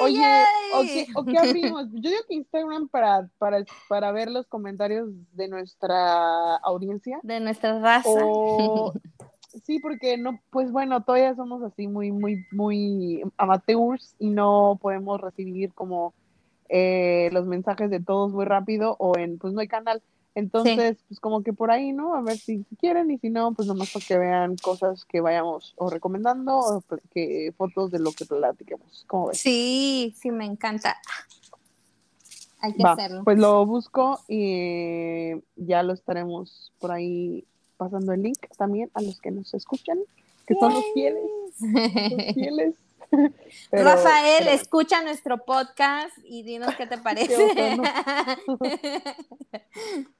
[0.00, 1.86] Oye, ¿o qué, abrimos?
[1.92, 7.20] Yo digo que Instagram para, para, para ver los comentarios de nuestra audiencia.
[7.22, 8.10] De nuestra raza.
[9.64, 15.20] sí, porque no, pues bueno, todavía somos así muy, muy, muy amateurs y no podemos
[15.20, 16.14] recibir como
[16.68, 20.02] eh, los mensajes de todos muy rápido o en, pues no hay canal.
[20.36, 22.14] Entonces, pues como que por ahí, ¿no?
[22.14, 25.72] A ver si, quieren y si no, pues nomás para que vean cosas que vayamos
[25.76, 29.06] o recomendando o que fotos de lo que platiquemos.
[29.06, 29.38] ¿Cómo ves?
[29.38, 30.98] Sí, sí, me encanta.
[32.60, 33.24] Hay que hacerlo.
[33.24, 37.46] Pues lo busco y ya lo estaremos por ahí
[37.78, 39.98] pasando el link también a los que nos escuchan,
[40.46, 41.24] que son los fieles.
[41.60, 42.74] Los fieles.
[43.72, 47.78] Rafael, escucha nuestro podcast y dinos qué te parece.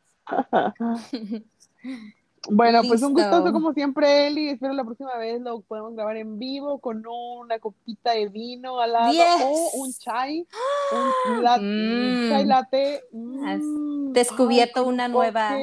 [2.50, 4.48] bueno, pues un gustazo como siempre, Eli.
[4.50, 8.92] Espero la próxima vez lo podemos grabar en vivo con una copita de vino al
[8.92, 10.46] lado o un chai,
[10.92, 12.30] un, mm.
[12.30, 13.02] chai latte.
[13.46, 15.56] Has mm, descubierto una nueva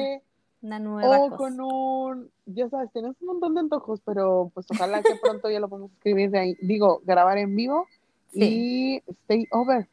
[0.64, 5.02] una nueva o con un, ya sabes, tienes un montón de antojos, pero pues ojalá
[5.02, 6.56] que pronto ya lo podamos escribir de ahí.
[6.62, 7.86] Digo, grabar en vivo
[8.32, 9.86] y stay over.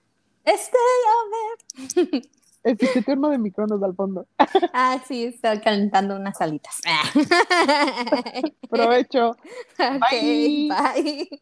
[0.46, 0.80] Stay
[2.08, 2.22] over.
[2.64, 4.28] El turno de micronos al fondo.
[4.74, 6.80] Ah, sí, estoy calentando unas alitas.
[8.70, 9.36] Provecho.
[9.78, 10.70] bye.
[10.70, 11.42] bye.